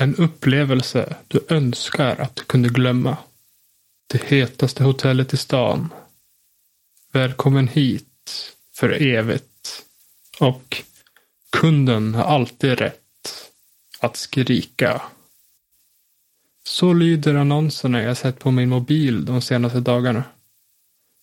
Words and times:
En 0.00 0.16
upplevelse 0.16 1.16
du 1.28 1.40
önskar 1.48 2.16
att 2.16 2.36
du 2.36 2.44
kunde 2.44 2.68
glömma. 2.68 3.16
Det 4.06 4.22
hetaste 4.22 4.84
hotellet 4.84 5.34
i 5.34 5.36
stan. 5.36 5.92
Välkommen 7.12 7.68
hit 7.68 8.52
för 8.74 9.02
evigt. 9.02 9.84
Och 10.40 10.82
kunden 11.50 12.14
har 12.14 12.24
alltid 12.24 12.78
rätt 12.78 13.50
att 14.00 14.16
skrika. 14.16 15.02
Så 16.64 16.92
lyder 16.92 17.34
annonserna 17.34 18.02
jag 18.02 18.16
sett 18.16 18.38
på 18.38 18.50
min 18.50 18.68
mobil 18.68 19.24
de 19.24 19.40
senaste 19.40 19.80
dagarna. 19.80 20.24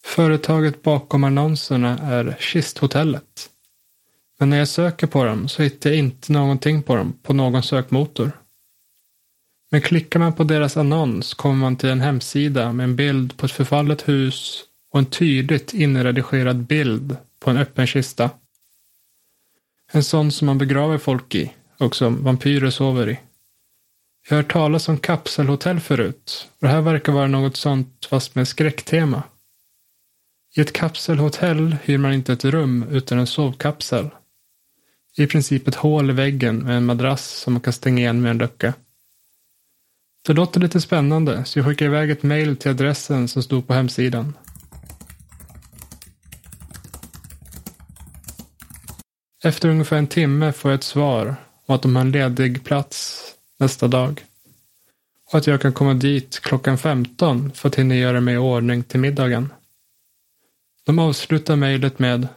Företaget 0.03 0.83
bakom 0.83 1.23
annonserna 1.23 1.99
är 1.99 2.37
Kisthotellet. 2.39 3.49
Men 4.39 4.49
när 4.49 4.57
jag 4.57 4.67
söker 4.67 5.07
på 5.07 5.23
dem 5.23 5.47
så 5.47 5.63
hittar 5.63 5.89
jag 5.89 5.99
inte 5.99 6.31
någonting 6.33 6.83
på 6.83 6.95
dem 6.95 7.13
på 7.23 7.33
någon 7.33 7.63
sökmotor. 7.63 8.31
Men 9.75 9.81
klickar 9.81 10.19
man 10.19 10.33
på 10.33 10.43
deras 10.43 10.77
annons 10.77 11.33
kommer 11.33 11.55
man 11.55 11.75
till 11.75 11.89
en 11.89 12.01
hemsida 12.01 12.73
med 12.73 12.83
en 12.83 12.95
bild 12.95 13.37
på 13.37 13.45
ett 13.45 13.51
förfallet 13.51 14.07
hus 14.07 14.63
och 14.91 14.99
en 14.99 15.05
tydligt 15.05 15.73
inredigerad 15.73 16.55
bild 16.55 17.17
på 17.39 17.49
en 17.49 17.57
öppen 17.57 17.87
kista. 17.87 18.29
En 19.91 20.03
sån 20.03 20.31
som 20.31 20.45
man 20.45 20.57
begraver 20.57 20.97
folk 20.97 21.35
i 21.35 21.51
och 21.77 21.95
som 21.95 22.23
vampyrer 22.23 22.69
sover 22.69 23.09
i. 23.09 23.19
Jag 24.29 24.35
har 24.35 24.43
hört 24.43 24.51
talas 24.51 24.89
om 24.89 24.97
kapselhotell 24.97 25.79
förut 25.79 26.47
och 26.51 26.67
det 26.67 26.73
här 26.73 26.81
verkar 26.81 27.13
vara 27.13 27.27
något 27.27 27.57
sånt 27.57 28.07
fast 28.09 28.35
med 28.35 28.47
skräcktema. 28.47 29.23
I 30.55 30.61
ett 30.61 30.73
kapselhotell 30.73 31.75
hyr 31.83 31.97
man 31.97 32.13
inte 32.13 32.33
ett 32.33 32.45
rum 32.45 32.85
utan 32.91 33.19
en 33.19 33.27
sovkapsel. 33.27 34.09
I 35.17 35.27
princip 35.27 35.67
ett 35.67 35.75
hål 35.75 36.09
i 36.09 36.13
väggen 36.13 36.57
med 36.57 36.77
en 36.77 36.85
madrass 36.85 37.29
som 37.29 37.53
man 37.53 37.61
kan 37.61 37.73
stänga 37.73 37.99
igen 37.99 38.21
med 38.21 38.31
en 38.31 38.37
lucka. 38.37 38.73
Det 40.25 40.33
låter 40.33 40.59
lite 40.59 40.81
spännande 40.81 41.45
så 41.45 41.59
jag 41.59 41.65
skickar 41.65 41.85
iväg 41.85 42.11
ett 42.11 42.23
mail 42.23 42.57
till 42.57 42.71
adressen 42.71 43.27
som 43.27 43.43
stod 43.43 43.67
på 43.67 43.73
hemsidan. 43.73 44.33
Efter 49.43 49.69
ungefär 49.69 49.97
en 49.97 50.07
timme 50.07 50.51
får 50.51 50.71
jag 50.71 50.77
ett 50.77 50.83
svar 50.83 51.35
om 51.65 51.75
att 51.75 51.81
de 51.81 51.95
har 51.95 52.01
en 52.01 52.11
ledig 52.11 52.63
plats 52.63 53.23
nästa 53.59 53.87
dag. 53.87 54.25
Och 55.31 55.37
att 55.37 55.47
jag 55.47 55.61
kan 55.61 55.73
komma 55.73 55.93
dit 55.93 56.39
klockan 56.39 56.77
15 56.77 57.51
för 57.51 57.69
att 57.69 57.75
hinna 57.75 57.95
göra 57.95 58.21
mig 58.21 58.33
i 58.33 58.37
ordning 58.37 58.83
till 58.83 58.99
middagen. 58.99 59.53
De 60.85 60.99
avslutar 60.99 61.55
mejlet 61.55 61.99
med 61.99 62.27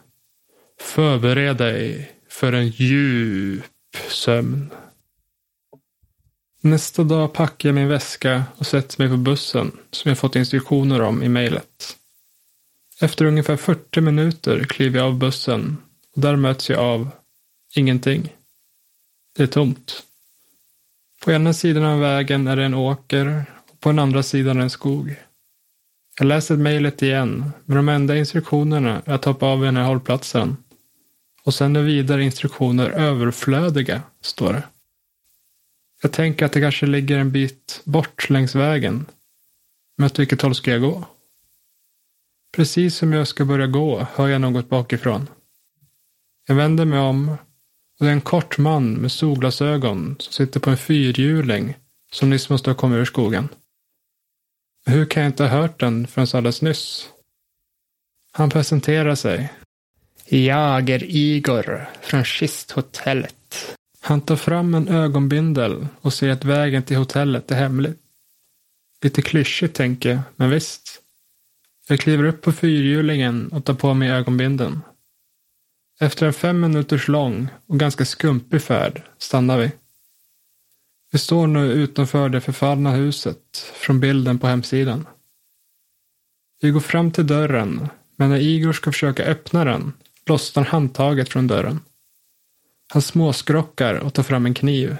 Förbered 0.79 1.57
dig 1.57 2.11
för 2.29 2.53
en 2.53 2.67
djup 2.67 3.65
sömn. 4.09 4.69
Nästa 6.61 7.03
dag 7.03 7.33
packar 7.33 7.69
jag 7.69 7.75
min 7.75 7.87
väska 7.87 8.43
och 8.57 8.67
sätter 8.67 9.01
mig 9.01 9.09
på 9.09 9.17
bussen 9.17 9.71
som 9.91 10.09
jag 10.09 10.17
fått 10.17 10.35
instruktioner 10.35 11.01
om 11.01 11.23
i 11.23 11.29
mejlet. 11.29 11.97
Efter 13.01 13.25
ungefär 13.25 13.55
40 13.55 14.01
minuter 14.01 14.63
kliver 14.63 14.99
jag 14.99 15.07
av 15.07 15.17
bussen 15.17 15.77
och 16.15 16.21
där 16.21 16.35
möts 16.35 16.69
jag 16.69 16.79
av 16.79 17.09
ingenting. 17.75 18.33
Det 19.37 19.43
är 19.43 19.47
tomt. 19.47 20.03
På 21.23 21.31
ena 21.31 21.53
sidan 21.53 21.83
av 21.83 21.99
vägen 21.99 22.47
är 22.47 22.55
det 22.55 22.65
en 22.65 22.73
åker 22.73 23.45
och 23.71 23.79
på 23.79 23.89
den 23.89 23.99
andra 23.99 24.23
sidan 24.23 24.61
en 24.61 24.69
skog. 24.69 25.15
Jag 26.19 26.25
läser 26.27 26.57
mejlet 26.57 27.01
igen, 27.01 27.51
men 27.65 27.75
de 27.75 27.89
enda 27.89 28.17
instruktionerna 28.17 29.01
är 29.05 29.13
att 29.13 29.25
hoppa 29.25 29.45
av 29.45 29.59
vid 29.59 29.67
den 29.67 29.77
här 29.77 29.83
hållplatsen. 29.83 30.57
Och 31.43 31.53
sen 31.53 31.75
är 31.75 31.81
vidare 31.81 32.23
instruktioner 32.23 32.89
överflödiga, 32.89 34.01
står 34.21 34.53
det. 34.53 34.63
Jag 36.01 36.11
tänker 36.11 36.45
att 36.45 36.51
det 36.51 36.61
kanske 36.61 36.85
ligger 36.85 37.17
en 37.17 37.31
bit 37.31 37.81
bort 37.83 38.29
längs 38.29 38.55
vägen. 38.55 39.05
Men 39.97 40.05
åt 40.05 40.19
vilket 40.19 40.41
håll 40.41 40.55
ska 40.55 40.71
jag 40.71 40.81
gå? 40.81 41.05
Precis 42.55 42.95
som 42.95 43.13
jag 43.13 43.27
ska 43.27 43.45
börja 43.45 43.67
gå 43.67 44.07
hör 44.13 44.27
jag 44.27 44.41
något 44.41 44.69
bakifrån. 44.69 45.29
Jag 46.47 46.55
vänder 46.55 46.85
mig 46.85 46.99
om 46.99 47.29
och 47.99 48.05
det 48.05 48.07
är 48.07 48.13
en 48.13 48.21
kort 48.21 48.57
man 48.57 48.93
med 48.93 49.11
solglasögon 49.11 50.15
som 50.19 50.33
sitter 50.33 50.59
på 50.59 50.69
en 50.69 50.77
fyrhjuling 50.77 51.77
som 52.11 52.29
nyss 52.29 52.49
måste 52.49 52.69
ha 52.69 52.75
kommit 52.75 52.97
ur 52.97 53.05
skogen. 53.05 53.49
Hur 54.85 55.05
kan 55.05 55.23
jag 55.23 55.29
inte 55.29 55.43
ha 55.43 55.49
hört 55.49 55.79
den 55.79 56.07
förrän 56.07 56.27
alldeles 56.33 56.61
nyss? 56.61 57.09
Han 58.31 58.49
presenterar 58.49 59.15
sig. 59.15 59.53
Jag 60.25 60.89
är 60.89 61.03
Igor 61.03 61.89
från 62.01 62.23
Kisthotellet. 62.23 63.38
Han 64.01 64.21
tar 64.21 64.35
fram 64.35 64.73
en 64.73 64.87
ögonbindel 64.87 65.87
och 66.01 66.13
ser 66.13 66.29
att 66.29 66.45
vägen 66.45 66.83
till 66.83 66.97
hotellet 66.97 67.51
är 67.51 67.55
hemlig. 67.55 67.93
Lite 69.01 69.21
klyschigt 69.21 69.75
tänker 69.75 70.09
jag, 70.09 70.19
men 70.35 70.49
visst. 70.49 71.01
Jag 71.87 71.99
kliver 71.99 72.23
upp 72.23 72.41
på 72.41 72.51
fyrhjulingen 72.51 73.51
och 73.51 73.65
tar 73.65 73.73
på 73.73 73.93
mig 73.93 74.09
ögonbindeln. 74.09 74.81
Efter 75.99 76.25
en 76.25 76.33
fem 76.33 76.59
minuters 76.59 77.07
lång 77.07 77.47
och 77.65 77.79
ganska 77.79 78.05
skumpig 78.05 78.61
färd 78.61 79.01
stannar 79.17 79.57
vi. 79.57 79.71
Vi 81.11 81.19
står 81.19 81.47
nu 81.47 81.71
utanför 81.71 82.29
det 82.29 82.41
förfallna 82.41 82.91
huset 82.91 83.71
från 83.73 83.99
bilden 83.99 84.39
på 84.39 84.47
hemsidan. 84.47 85.07
Vi 86.61 86.69
går 86.69 86.79
fram 86.79 87.11
till 87.11 87.27
dörren, 87.27 87.87
men 88.15 88.29
när 88.29 88.39
Igor 88.39 88.73
ska 88.73 88.91
försöka 88.91 89.23
öppna 89.23 89.65
den 89.65 89.93
lossnar 90.25 90.63
handtaget 90.65 91.29
från 91.29 91.47
dörren. 91.47 91.79
Han 92.91 93.01
småskrockar 93.01 93.95
och 93.95 94.13
tar 94.13 94.23
fram 94.23 94.45
en 94.45 94.53
kniv. 94.53 94.97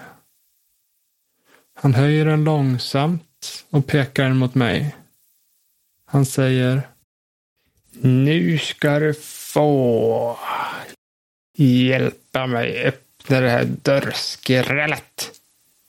Han 1.75 1.93
höjer 1.93 2.25
den 2.25 2.43
långsamt 2.43 3.65
och 3.69 3.87
pekar 3.87 4.23
den 4.23 4.37
mot 4.37 4.55
mig. 4.55 4.95
Han 6.05 6.25
säger 6.25 6.81
Nu 8.01 8.57
ska 8.57 8.99
du 8.99 9.13
få 9.13 10.39
hjälpa 11.57 12.47
mig 12.47 12.83
öppna 12.85 13.39
det 13.39 13.49
här 13.49 13.65
dörrskrället. 13.65 15.31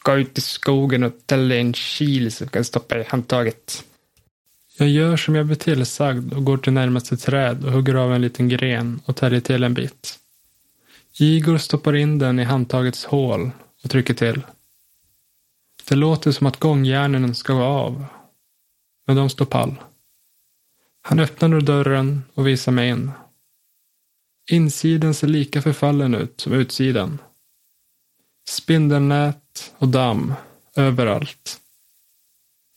Gå 0.02 0.16
ut 0.16 0.38
i 0.38 0.40
skogen 0.40 1.04
och 1.04 1.12
tälla 1.26 1.54
en 1.54 1.72
kil 1.72 2.32
som 2.32 2.48
kan 2.48 2.64
stoppa 2.64 2.98
i 2.98 3.04
handtaget. 3.04 3.84
Jag 4.78 4.88
gör 4.88 5.16
som 5.16 5.34
jag 5.34 5.46
blir 5.46 5.56
tillsagd 5.56 6.32
och 6.32 6.44
går 6.44 6.58
till 6.58 6.72
närmaste 6.72 7.16
träd 7.16 7.64
och 7.64 7.72
hugger 7.72 7.94
av 7.94 8.14
en 8.14 8.22
liten 8.22 8.48
gren 8.48 9.00
och 9.04 9.16
täljer 9.16 9.40
till 9.40 9.64
en 9.64 9.74
bit. 9.74 10.19
Igor 11.18 11.58
stoppar 11.58 11.96
in 11.96 12.18
den 12.18 12.38
i 12.38 12.44
handtagets 12.44 13.04
hål 13.04 13.50
och 13.84 13.90
trycker 13.90 14.14
till. 14.14 14.42
Det 15.88 15.94
låter 15.96 16.32
som 16.32 16.46
att 16.46 16.60
gångjärnen 16.60 17.34
ska 17.34 17.52
gå 17.52 17.62
av. 17.62 18.04
Men 19.06 19.16
de 19.16 19.30
står 19.30 19.44
pall. 19.44 19.74
Han 21.02 21.20
öppnar 21.20 21.48
nu 21.48 21.60
dörren 21.60 22.22
och 22.34 22.46
visar 22.46 22.72
mig 22.72 22.88
in. 22.88 23.10
Insidan 24.50 25.14
ser 25.14 25.26
lika 25.26 25.62
förfallen 25.62 26.14
ut 26.14 26.40
som 26.40 26.52
utsidan. 26.52 27.18
Spindelnät 28.48 29.74
och 29.78 29.88
damm 29.88 30.34
överallt. 30.76 31.60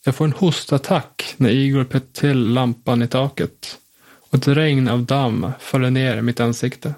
Jag 0.06 0.16
får 0.16 0.26
en 0.26 0.34
hostattack 0.34 1.36
när 1.38 1.50
Igor 1.50 1.84
pettar 1.84 2.22
till 2.22 2.54
lampan 2.54 3.02
i 3.02 3.08
taket 3.08 3.80
och 4.06 4.36
ett 4.36 4.48
regn 4.48 4.88
av 4.88 5.04
damm 5.04 5.52
faller 5.60 5.90
ner 5.92 6.18
i 6.18 6.22
mitt 6.22 6.40
ansikte. 6.40 6.94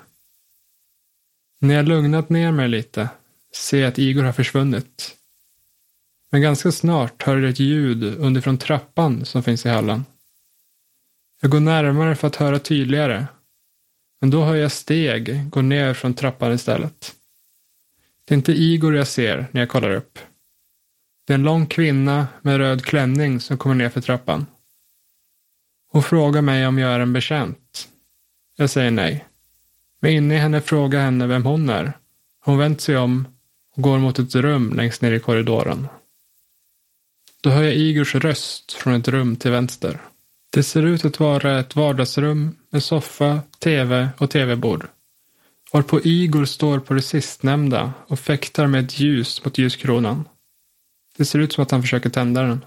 När 1.66 1.76
jag 1.76 1.88
lugnat 1.88 2.30
ner 2.30 2.52
mig 2.52 2.68
lite 2.68 3.10
ser 3.54 3.80
jag 3.80 3.88
att 3.88 4.00
Igor 4.00 4.24
har 4.24 4.32
försvunnit. 4.32 5.16
Men 6.32 6.42
ganska 6.42 6.72
snart 6.72 7.24
hör 7.24 7.38
jag 7.38 7.50
ett 7.50 7.60
ljud 7.60 8.04
underifrån 8.04 8.58
trappan 8.58 9.26
som 9.26 9.44
finns 9.44 9.66
i 9.66 9.70
hallen. 9.70 10.06
Jag 11.42 11.52
går 11.52 11.60
närmare 11.60 12.16
för 12.16 12.28
att 12.28 12.36
höra 12.36 12.60
tydligare. 12.60 13.26
Men 14.22 14.30
då 14.30 14.44
hör 14.44 14.56
jag 14.56 14.72
steg 14.72 15.50
gå 15.50 15.62
ner 15.62 15.94
från 15.94 16.14
trappan 16.14 16.54
istället. 16.54 17.16
Det 18.26 18.34
är 18.34 18.38
inte 18.38 18.54
Igor 18.54 18.96
jag 18.96 19.08
ser 19.08 19.48
när 19.52 19.62
jag 19.62 19.70
kollar 19.70 19.92
upp. 19.92 20.20
Det 21.28 21.34
är 21.34 21.36
en 21.36 21.44
lång 21.44 21.66
kvinna 21.66 22.28
med 22.42 22.58
röd 22.58 22.86
klänning 22.86 23.40
som 23.40 23.58
kommer 23.58 23.76
ner 23.76 23.90
för 23.90 24.02
trappan. 24.02 24.46
Hon 25.92 26.04
frågar 26.04 26.42
mig 26.42 26.68
om 26.68 26.78
jag 26.78 26.92
är 26.92 27.00
en 27.00 27.14
bekänt. 27.14 27.88
Jag 28.56 28.70
säger 28.70 28.92
nej. 28.92 29.26
Men 30.06 30.14
inne 30.14 30.36
i 30.36 30.38
henne 30.38 30.62
frågar 30.62 31.02
henne 31.02 31.28
vem 31.28 31.46
hon 31.46 31.70
är. 31.70 31.94
Hon 32.40 32.58
vänder 32.58 32.80
sig 32.80 32.98
om 32.98 33.28
och 33.76 33.84
går 33.84 34.00
mot 34.00 34.20
ett 34.20 34.36
rum 34.36 34.74
längst 34.74 35.02
ner 35.02 35.12
i 35.12 35.20
korridoren. 35.20 35.88
Då 37.42 37.50
hör 37.50 37.64
jag 37.64 37.76
Igors 37.76 38.16
röst 38.16 38.74
från 38.74 38.94
ett 38.94 39.08
rum 39.08 39.36
till 39.36 39.52
vänster. 39.52 40.02
Det 40.52 40.64
ser 40.64 40.84
ut 40.84 41.06
att 41.06 41.20
vara 41.20 41.60
ett 41.60 41.76
vardagsrum 41.76 42.56
med 42.70 42.84
soffa, 42.84 43.42
tv 43.60 44.10
och 44.18 44.30
tv-bord. 44.30 44.88
Varpå 45.74 46.00
Igor 46.04 46.46
står 46.46 46.80
på 46.80 46.94
det 46.94 47.02
sistnämnda 47.02 47.94
och 48.08 48.20
fäktar 48.20 48.68
med 48.68 48.86
ett 48.86 49.00
ljus 49.00 49.46
mot 49.46 49.58
ljuskronan. 49.58 50.28
Det 51.18 51.26
ser 51.26 51.40
ut 51.40 51.54
som 51.54 51.64
att 51.64 51.72
han 51.72 51.82
försöker 51.82 52.10
tända 52.10 52.42
den. 52.42 52.66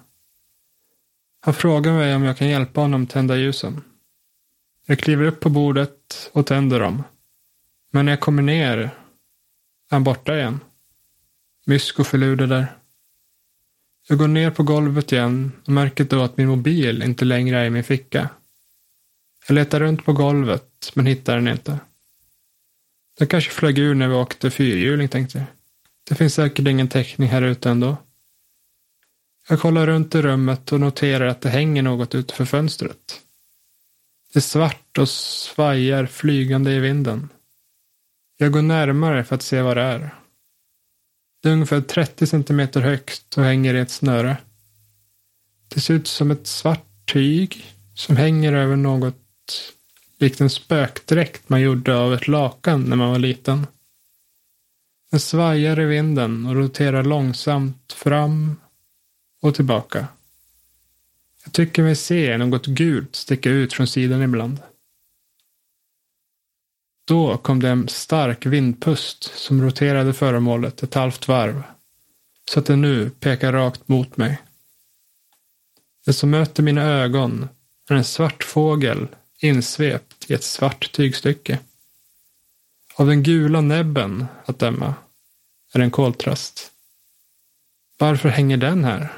Han 1.41 1.55
frågar 1.55 1.93
mig 1.93 2.15
om 2.15 2.23
jag 2.23 2.37
kan 2.37 2.49
hjälpa 2.49 2.81
honom 2.81 3.07
tända 3.07 3.37
ljusen. 3.37 3.83
Jag 4.87 4.99
kliver 4.99 5.25
upp 5.25 5.41
på 5.41 5.51
bordet 5.51 6.31
och 6.33 6.47
tänder 6.47 6.81
dem. 6.81 7.03
Men 7.91 8.05
när 8.05 8.13
jag 8.13 8.21
kommer 8.21 8.43
ner 8.43 8.79
är 8.79 8.91
han 9.91 10.05
borta 10.05 10.37
igen. 10.37 10.61
Mysko 11.67 12.05
förluder 12.05 12.47
där. 12.47 12.67
Jag 14.09 14.19
går 14.19 14.29
ner 14.29 14.51
på 14.51 14.63
golvet 14.63 15.13
igen 15.13 15.53
och 15.67 15.73
märker 15.73 16.05
då 16.05 16.23
att 16.23 16.37
min 16.37 16.49
mobil 16.49 17.03
inte 17.03 17.25
längre 17.25 17.59
är 17.59 17.65
i 17.65 17.71
min 17.71 17.85
ficka. 17.85 18.29
Jag 19.49 19.55
letar 19.55 19.81
runt 19.81 20.05
på 20.05 20.13
golvet, 20.13 20.93
men 20.95 21.07
hittar 21.07 21.37
den 21.37 21.49
inte. 21.49 21.79
Den 23.19 23.29
kanske 23.29 23.51
flög 23.51 23.79
ur 23.79 23.95
när 23.95 24.09
vi 24.09 24.15
åkte 24.15 24.51
fyrhjuling, 24.51 25.09
tänkte 25.09 25.39
jag. 25.39 25.47
Det 26.09 26.15
finns 26.15 26.35
säkert 26.35 26.69
ingen 26.69 26.89
täckning 26.89 27.29
här 27.29 27.43
ute 27.43 27.71
ändå. 27.71 27.97
Jag 29.49 29.61
kollar 29.61 29.87
runt 29.87 30.15
i 30.15 30.23
rummet 30.23 30.73
och 30.73 30.81
noterar 30.81 31.27
att 31.27 31.41
det 31.41 31.49
hänger 31.49 31.83
något 31.83 32.15
utanför 32.15 32.45
fönstret. 32.45 33.21
Det 34.33 34.39
är 34.39 34.41
svart 34.41 34.99
och 34.99 35.09
svajar 35.09 36.07
flygande 36.07 36.73
i 36.73 36.79
vinden. 36.79 37.29
Jag 38.41 38.53
går 38.53 38.63
närmare 38.63 39.25
för 39.25 39.35
att 39.35 39.43
se 39.43 39.63
vad 39.63 39.77
det 39.77 39.83
är. 39.83 40.15
Det 41.43 41.49
är 41.49 41.53
ungefär 41.53 41.81
30 41.81 42.27
centimeter 42.27 42.81
högt 42.81 43.39
och 43.39 43.45
hänger 43.45 43.75
i 43.75 43.79
ett 43.79 43.91
snöre. 43.91 44.37
Det 45.69 45.81
ser 45.81 45.95
ut 45.95 46.07
som 46.07 46.31
ett 46.31 46.47
svart 46.47 46.87
tyg 47.05 47.65
som 47.95 48.17
hänger 48.17 48.53
över 48.53 48.77
något 48.77 49.17
likt 50.19 50.41
en 50.41 50.51
spökdräkt 50.51 51.49
man 51.49 51.61
gjorde 51.61 51.99
av 51.99 52.15
ett 52.15 52.29
lakan 52.29 52.83
när 52.83 52.97
man 52.97 53.11
var 53.11 53.19
liten. 53.19 53.67
Den 55.11 55.21
svajar 55.21 55.81
i 55.81 55.85
vinden 55.85 56.47
och 56.47 56.55
roterar 56.55 57.05
långsamt 57.05 57.93
fram 57.93 58.57
och 59.43 59.55
tillbaka. 59.55 60.07
Jag 61.45 61.53
tycker 61.53 61.83
mig 61.83 61.97
se 61.97 62.39
något 62.39 62.67
gult 62.67 63.17
sticka 63.17 63.51
ut 63.51 63.73
från 63.73 63.87
sidan 63.87 64.23
ibland. 64.23 64.61
Då 67.09 67.37
kom 67.37 67.63
det 67.63 67.69
en 67.69 67.89
stark 67.89 68.47
vindpust 68.47 69.23
som 69.39 69.63
roterade 69.63 70.13
föremålet 70.13 70.83
ett 70.83 70.95
halvt 70.95 71.29
varv. 71.29 71.63
Så 72.51 72.61
att 72.61 72.67
det 72.67 72.77
nu 72.77 73.11
pekar 73.11 73.53
rakt 73.53 73.89
mot 73.89 74.17
mig. 74.17 74.39
Det 76.07 76.13
som 76.13 76.31
möter 76.31 76.63
mina 76.63 76.83
ögon 76.83 77.49
är 77.91 77.95
en 77.95 78.05
svart 78.05 78.45
fågel 78.45 79.09
insvept 79.39 80.31
i 80.31 80.35
ett 80.35 80.45
svart 80.45 80.93
tygstycke. 80.93 81.59
Av 82.95 83.07
den 83.07 83.23
gula 83.23 83.61
näbben 83.61 84.27
att 84.45 84.59
döma 84.59 84.95
är 85.75 85.81
en 85.81 85.91
koltrast. 85.91 86.71
Varför 87.99 88.29
hänger 88.29 88.57
den 88.57 88.85
här? 88.85 89.13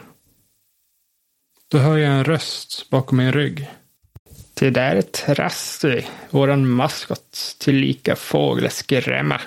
Då 1.69 1.79
hör 1.79 1.97
jag 1.97 2.13
en 2.13 2.25
röst 2.25 2.91
bakom 2.91 3.19
min 3.19 3.33
rygg. 3.33 3.71
Det 4.61 4.71
där 4.71 4.97
är 4.97 5.03
Trasty, 5.03 6.03
våran 6.31 6.69
maskot, 6.69 7.57
tillika 7.59 8.17
fågelskrämma. 8.17 9.41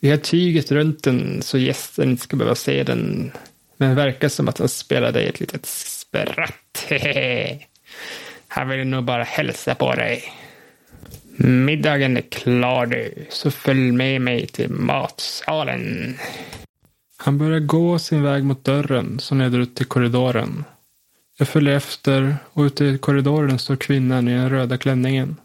Vi 0.00 0.10
har 0.10 0.16
tyget 0.16 0.72
runt 0.72 1.04
den 1.04 1.42
så 1.42 1.58
gästen 1.58 2.10
inte 2.10 2.22
ska 2.22 2.36
behöva 2.36 2.54
se 2.54 2.82
den. 2.82 3.32
Men 3.76 3.88
det 3.88 3.94
verkar 3.94 4.28
som 4.28 4.48
att 4.48 4.58
han 4.58 4.68
spelade 4.68 5.20
ett 5.20 5.40
litet 5.40 5.66
spratt. 5.66 6.86
Han 8.48 8.68
vill 8.68 8.86
nog 8.86 9.04
bara 9.04 9.22
hälsa 9.22 9.74
på 9.74 9.94
dig. 9.94 10.22
Middagen 11.36 12.16
är 12.16 12.30
klar 12.30 12.86
nu, 12.86 13.26
så 13.30 13.50
följ 13.50 13.92
med 13.92 14.20
mig 14.20 14.46
till 14.46 14.70
matsalen. 14.70 16.16
Han 17.16 17.38
börjar 17.38 17.60
gå 17.60 17.98
sin 17.98 18.22
väg 18.22 18.44
mot 18.44 18.64
dörren 18.64 19.18
som 19.18 19.38
leder 19.38 19.58
ut 19.58 19.74
till 19.76 19.86
korridoren. 19.86 20.64
Jag 21.40 21.48
följer 21.48 21.76
efter 21.76 22.36
och 22.52 22.62
ute 22.62 22.84
i 22.84 22.98
korridoren 22.98 23.58
står 23.58 23.76
kvinnan 23.76 24.28
i 24.28 24.34
den 24.34 24.50
röda 24.50 24.78
klänningen. 24.78 25.36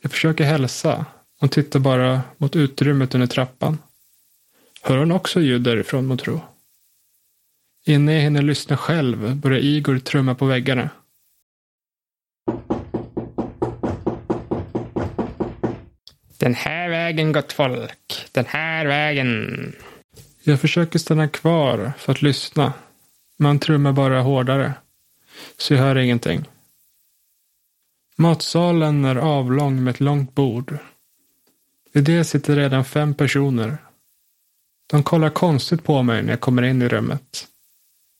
Jag 0.00 0.10
försöker 0.10 0.44
hälsa. 0.44 1.06
Hon 1.40 1.48
tittar 1.48 1.80
bara 1.80 2.22
mot 2.36 2.56
utrymmet 2.56 3.14
under 3.14 3.26
trappan. 3.26 3.78
Hör 4.82 4.98
hon 4.98 5.12
också 5.12 5.40
ljud 5.40 5.62
därifrån, 5.62 6.06
må 6.06 6.16
tro? 6.16 6.40
Innan 7.86 8.14
jag 8.14 8.22
hinner 8.22 8.42
lyssna 8.42 8.76
själv 8.76 9.36
börjar 9.36 9.58
Igor 9.60 9.98
trumma 9.98 10.34
på 10.34 10.46
väggarna. 10.46 10.90
Den 16.38 16.54
här 16.54 16.88
vägen, 16.88 17.32
gott 17.32 17.52
folk. 17.52 18.28
Den 18.32 18.46
här 18.46 18.86
vägen. 18.86 19.72
Jag 20.42 20.60
försöker 20.60 20.98
stanna 20.98 21.28
kvar 21.28 21.92
för 21.98 22.12
att 22.12 22.22
lyssna. 22.22 22.72
Men 23.36 23.46
han 23.46 23.58
trummar 23.58 23.92
bara 23.92 24.20
hårdare. 24.20 24.74
Så 25.58 25.74
jag 25.74 25.80
hör 25.80 25.98
ingenting. 25.98 26.44
Matsalen 28.16 29.04
är 29.04 29.16
avlång 29.16 29.84
med 29.84 29.90
ett 29.90 30.00
långt 30.00 30.34
bord. 30.34 30.78
I 31.92 32.00
det 32.00 32.24
sitter 32.24 32.56
redan 32.56 32.84
fem 32.84 33.14
personer. 33.14 33.76
De 34.86 35.02
kollar 35.02 35.30
konstigt 35.30 35.84
på 35.84 36.02
mig 36.02 36.22
när 36.22 36.30
jag 36.30 36.40
kommer 36.40 36.62
in 36.62 36.82
i 36.82 36.88
rummet. 36.88 37.48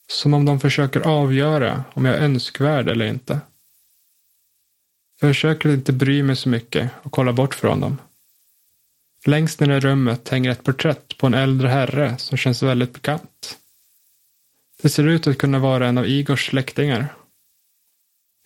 Som 0.07 0.35
om 0.35 0.45
de 0.45 0.61
försöker 0.61 1.01
avgöra 1.01 1.85
om 1.93 2.05
jag 2.05 2.15
är 2.15 2.21
önskvärd 2.21 2.89
eller 2.89 3.07
inte. 3.07 3.41
Jag 5.21 5.31
försöker 5.31 5.69
inte 5.69 5.93
bry 5.93 6.23
mig 6.23 6.37
så 6.37 6.49
mycket 6.49 6.91
och 7.03 7.13
kolla 7.13 7.33
bort 7.33 7.55
från 7.55 7.81
dem. 7.81 7.99
Längst 9.27 9.61
ner 9.61 9.71
i 9.71 9.81
rummet 9.81 10.29
hänger 10.29 10.51
ett 10.51 10.65
porträtt 10.65 11.19
på 11.19 11.27
en 11.27 11.35
äldre 11.35 11.69
herre 11.69 12.19
som 12.19 12.39
känns 12.39 12.63
väldigt 12.63 12.93
bekant. 12.93 13.59
Det 14.83 14.89
ser 14.89 15.07
ut 15.07 15.27
att 15.27 15.39
kunna 15.39 15.59
vara 15.59 15.89
en 15.89 15.99
av 15.99 16.07
Igors 16.07 16.47
släktingar. 16.49 17.15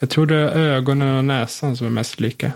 Jag 0.01 0.11
tror 0.11 0.27
det 0.27 0.37
är 0.37 0.59
ögonen 0.59 1.17
och 1.17 1.25
näsan 1.25 1.77
som 1.77 1.87
är 1.87 1.91
mest 1.91 2.21
lika. 2.21 2.53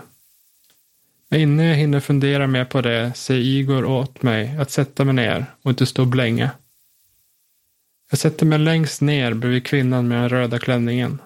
Men 1.29 1.39
innan 1.39 1.65
jag 1.65 1.75
hinner 1.75 1.99
fundera 1.99 2.47
mer 2.47 2.65
på 2.65 2.81
det 2.81 3.13
säger 3.15 3.41
Igor 3.41 3.85
åt 3.85 4.23
mig 4.23 4.57
att 4.57 4.71
sätta 4.71 5.05
mig 5.05 5.13
ner 5.15 5.45
och 5.61 5.69
inte 5.69 5.85
stå 5.85 6.01
och 6.01 6.07
blänga. 6.07 6.51
Jag 8.09 8.19
sätter 8.19 8.45
mig 8.45 8.59
längst 8.59 9.01
ner 9.01 9.33
bredvid 9.33 9.65
kvinnan 9.65 10.07
med 10.07 10.21
den 10.21 10.29
röda 10.29 10.59
klänningen. 10.59 11.21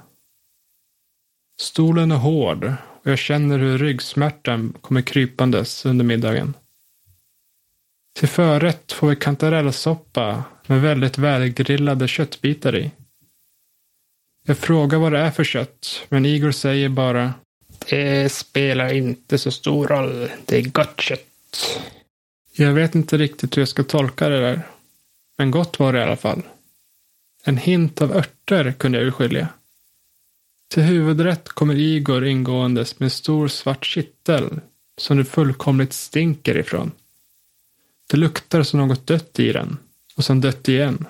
Stolen 1.62 2.12
är 2.12 2.16
hård 2.16 2.74
och 3.04 3.12
jag 3.12 3.20
känner 3.20 3.60
hur 3.60 3.78
ryggsmärtan 3.78 4.74
kommer 4.82 5.02
krypandes 5.02 5.86
under 5.86 6.06
middagen. 6.06 6.54
Till 8.18 8.28
förrätt 8.28 8.92
får 8.92 9.10
vi 9.10 9.16
kantarellsoppa 9.16 10.44
med 10.68 10.82
väldigt 10.82 11.18
välgrillade 11.18 12.08
köttbitar 12.08 12.76
i. 12.76 12.92
Jag 14.46 14.58
frågar 14.58 14.98
vad 14.98 15.12
det 15.12 15.20
är 15.20 15.32
för 15.32 15.44
kött, 15.44 16.06
men 16.10 16.26
Igor 16.26 16.52
säger 16.52 16.90
bara 16.90 17.34
Det 17.90 18.32
spelar 18.32 18.94
inte 18.94 19.38
så 19.38 19.52
stor 19.52 19.88
roll. 19.88 20.30
Det 20.46 20.58
är 20.58 20.62
gott 20.62 21.02
kött. 21.02 21.80
Jag 22.56 22.74
vet 22.74 22.96
inte 22.96 23.18
riktigt 23.18 23.58
hur 23.58 23.62
jag 23.62 23.70
ska 23.70 23.84
tolka 23.84 24.30
det 24.30 24.40
där. 24.40 24.62
Men 25.38 25.52
gott 25.52 25.80
var 25.80 25.94
det 25.94 26.00
i 26.00 26.04
alla 26.04 26.16
fall. 26.16 26.42
En 27.44 27.58
hint 27.58 28.02
av 28.02 28.12
örter 28.16 28.72
kunde 28.72 28.98
jag 28.98 29.08
urskilja. 29.08 29.48
Till 30.70 30.84
huvudrätt 30.84 31.50
kommer 31.50 31.76
Igor 31.76 32.26
ingåendes 32.26 33.00
med 33.00 33.06
en 33.06 33.12
stor 33.12 33.48
svart 33.48 33.86
kittel 33.86 34.60
som 34.98 35.18
det 35.18 35.26
fullkomligt 35.26 35.94
stinker 35.94 36.58
ifrån. 36.58 36.92
Det 38.08 38.18
luktar 38.18 38.64
som 38.64 38.80
något 38.80 39.08
dött 39.08 39.40
i 39.40 39.52
den 39.52 39.78
och 40.18 40.26
sen 40.26 40.42
dött 40.42 40.68
igen. 40.68 41.06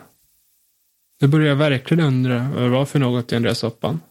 Nu 1.21 1.27
börjar 1.27 1.47
jag 1.47 1.55
verkligen 1.55 2.05
undra 2.05 2.49
vad 2.53 2.63
det 2.63 2.69
var 2.69 2.85
för 2.85 2.99
något 2.99 3.31
i 3.31 3.35
den 3.35 3.43
där 3.43 3.53
soppan. 3.53 4.01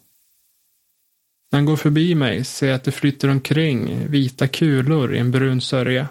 När 1.53 1.59
han 1.59 1.67
går 1.67 1.77
förbi 1.77 2.15
mig 2.15 2.45
ser 2.45 2.67
jag 2.67 2.77
att 2.77 2.85
det 2.85 2.93
flyter 2.93 3.29
omkring 3.29 4.09
vita 4.09 4.49
kulor 4.49 5.15
i 5.15 5.19
en 5.19 5.31
brun 5.31 5.61
sörja. 5.61 6.09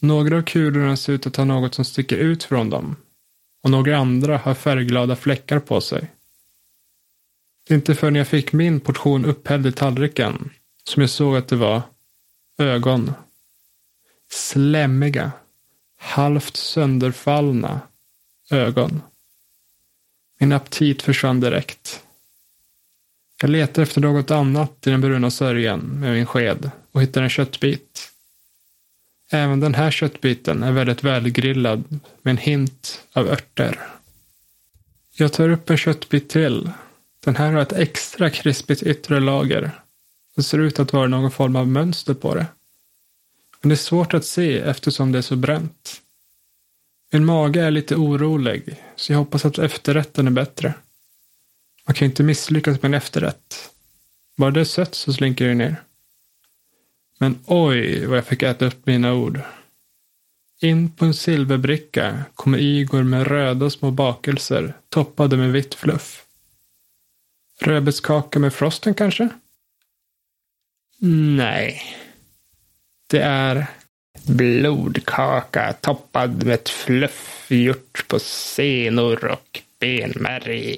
Några 0.00 0.36
av 0.36 0.42
kulorna 0.42 0.96
ser 0.96 1.12
ut 1.12 1.26
att 1.26 1.36
ha 1.36 1.44
något 1.44 1.74
som 1.74 1.84
sticker 1.84 2.16
ut 2.16 2.44
från 2.44 2.70
dem 2.70 2.96
och 3.62 3.70
några 3.70 3.98
andra 3.98 4.38
har 4.38 4.54
färgglada 4.54 5.16
fläckar 5.16 5.58
på 5.58 5.80
sig. 5.80 6.10
Det 7.66 7.74
är 7.74 7.76
inte 7.76 7.94
förrän 7.94 8.14
jag 8.14 8.28
fick 8.28 8.52
min 8.52 8.80
portion 8.80 9.24
upphälld 9.24 9.66
i 9.66 9.72
tallriken 9.72 10.50
som 10.84 11.00
jag 11.00 11.10
såg 11.10 11.36
att 11.36 11.48
det 11.48 11.56
var 11.56 11.82
ögon. 12.58 13.12
Slämmiga, 14.30 15.32
halvt 15.98 16.56
sönderfallna 16.56 17.80
ögon. 18.50 19.02
Min 20.38 20.52
aptit 20.52 21.02
försvann 21.02 21.40
direkt. 21.40 22.02
Jag 23.40 23.50
letar 23.50 23.82
efter 23.82 24.00
något 24.00 24.30
annat 24.30 24.86
i 24.86 24.90
den 24.90 25.00
bruna 25.00 25.30
sörjan 25.30 25.80
med 25.80 26.12
min 26.12 26.26
sked 26.26 26.70
och 26.92 27.02
hittar 27.02 27.22
en 27.22 27.30
köttbit. 27.30 28.12
Även 29.30 29.60
den 29.60 29.74
här 29.74 29.90
köttbiten 29.90 30.62
är 30.62 30.72
väldigt 30.72 31.04
välgrillad 31.04 32.00
med 32.22 32.30
en 32.30 32.36
hint 32.36 33.02
av 33.12 33.28
örter. 33.28 33.80
Jag 35.16 35.32
tar 35.32 35.48
upp 35.48 35.70
en 35.70 35.76
köttbit 35.76 36.28
till. 36.28 36.70
Den 37.24 37.36
här 37.36 37.52
har 37.52 37.62
ett 37.62 37.72
extra 37.72 38.30
krispigt 38.30 38.82
yttre 38.82 39.20
lager. 39.20 39.70
Det 40.36 40.42
ser 40.42 40.58
ut 40.58 40.78
att 40.78 40.92
vara 40.92 41.08
någon 41.08 41.30
form 41.30 41.56
av 41.56 41.68
mönster 41.68 42.14
på 42.14 42.34
det. 42.34 42.46
Men 43.66 43.68
det 43.68 43.74
är 43.74 43.76
svårt 43.76 44.14
att 44.14 44.24
se 44.24 44.58
eftersom 44.58 45.12
det 45.12 45.18
är 45.18 45.22
så 45.22 45.36
bränt. 45.36 46.02
Min 47.12 47.24
mage 47.24 47.62
är 47.62 47.70
lite 47.70 47.96
orolig, 47.96 48.82
så 48.96 49.12
jag 49.12 49.18
hoppas 49.18 49.44
att 49.44 49.58
efterrätten 49.58 50.26
är 50.26 50.30
bättre. 50.30 50.74
Man 51.86 51.94
kan 51.94 52.06
ju 52.06 52.10
inte 52.10 52.22
misslyckas 52.22 52.82
med 52.82 52.88
en 52.88 52.94
efterrätt. 52.94 53.70
Bara 54.36 54.50
det 54.50 54.60
är 54.60 54.64
sött 54.64 54.94
så 54.94 55.12
slinker 55.12 55.48
det 55.48 55.54
ner. 55.54 55.76
Men 57.18 57.38
oj 57.46 58.06
vad 58.06 58.18
jag 58.18 58.26
fick 58.26 58.42
äta 58.42 58.66
upp 58.66 58.86
mina 58.86 59.14
ord. 59.14 59.40
In 60.60 60.90
på 60.90 61.04
en 61.04 61.14
silverbricka 61.14 62.24
kommer 62.34 62.58
Igor 62.58 63.02
med 63.02 63.26
röda 63.26 63.70
små 63.70 63.90
bakelser 63.90 64.74
toppade 64.88 65.36
med 65.36 65.52
vitt 65.52 65.74
fluff. 65.74 66.24
Rödbetskaka 67.60 68.38
med 68.38 68.54
frosten 68.54 68.94
kanske? 68.94 69.28
Nej. 71.36 71.82
Det 73.06 73.20
är 73.20 73.66
blodkaka 74.26 75.72
toppad 75.72 76.44
med 76.44 76.54
ett 76.54 76.68
fluff 76.68 77.46
gjort 77.48 78.08
på 78.08 78.18
senor 78.18 79.24
och 79.24 79.60
benmärg. 79.80 80.76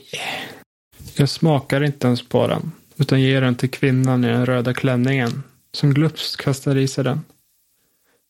Jag 1.16 1.28
smakar 1.28 1.84
inte 1.84 2.06
ens 2.06 2.28
på 2.28 2.46
den, 2.46 2.72
utan 2.96 3.20
ger 3.20 3.40
den 3.40 3.54
till 3.54 3.70
kvinnan 3.70 4.24
i 4.24 4.28
den 4.28 4.46
röda 4.46 4.74
klänningen, 4.74 5.42
som 5.72 5.94
glupskt 5.94 6.36
kastar 6.36 6.76
i 6.76 6.88
sig 6.88 7.04
den. 7.04 7.20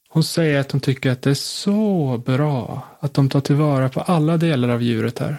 Hon 0.08 0.24
säger 0.24 0.60
att 0.60 0.72
hon 0.72 0.80
tycker 0.80 1.10
att 1.10 1.22
det 1.22 1.30
är 1.30 1.34
så 1.34 2.22
bra 2.26 2.88
att 3.00 3.14
de 3.14 3.28
tar 3.28 3.40
tillvara 3.40 3.88
på 3.88 4.00
alla 4.00 4.36
delar 4.36 4.68
av 4.68 4.82
djuret 4.82 5.18
här. 5.18 5.36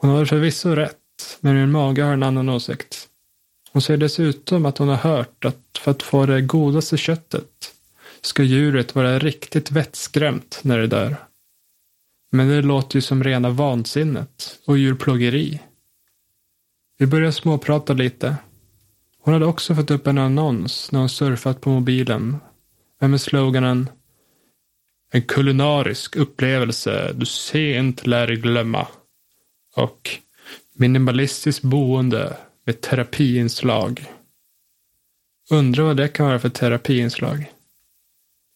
Hon 0.00 0.10
har 0.10 0.24
förvisso 0.24 0.68
rätt, 0.68 0.96
men 1.40 1.54
min 1.54 1.70
mage 1.70 2.02
har 2.02 2.12
en 2.12 2.22
annan 2.22 2.48
åsikt. 2.48 3.07
Hon 3.78 3.82
säger 3.82 3.98
dessutom 3.98 4.66
att 4.66 4.78
hon 4.78 4.88
har 4.88 4.96
hört 4.96 5.44
att 5.44 5.78
för 5.78 5.90
att 5.90 6.02
få 6.02 6.26
det 6.26 6.40
godaste 6.40 6.96
köttet 6.96 7.72
ska 8.20 8.42
djuret 8.42 8.94
vara 8.94 9.18
riktigt 9.18 9.70
vettskrämt 9.70 10.60
när 10.62 10.78
det 10.78 10.86
dör. 10.86 11.16
Men 12.32 12.48
det 12.48 12.62
låter 12.62 12.96
ju 12.96 13.00
som 13.00 13.24
rena 13.24 13.50
vansinnet 13.50 14.58
och 14.66 14.78
djurplågeri. 14.78 15.60
Vi 16.98 17.06
börjar 17.06 17.30
småprata 17.30 17.92
lite. 17.92 18.36
Hon 19.18 19.34
hade 19.34 19.46
också 19.46 19.74
fått 19.74 19.90
upp 19.90 20.06
en 20.06 20.18
annons 20.18 20.92
när 20.92 21.00
hon 21.00 21.08
surfat 21.08 21.60
på 21.60 21.70
mobilen. 21.70 22.36
med 23.00 23.20
sloganen 23.20 23.88
En 25.12 25.22
kulinarisk 25.22 26.16
upplevelse 26.16 27.12
du 27.12 27.26
sent 27.26 28.06
lär 28.06 28.28
glömma. 28.28 28.86
Och 29.76 30.18
Minimalistiskt 30.74 31.62
boende 31.62 32.36
ett 32.68 32.80
terapiinslag. 32.80 34.12
Undrar 35.50 35.84
vad 35.84 35.96
det 35.96 36.08
kan 36.08 36.26
vara 36.26 36.38
för 36.38 36.48
terapiinslag. 36.48 37.52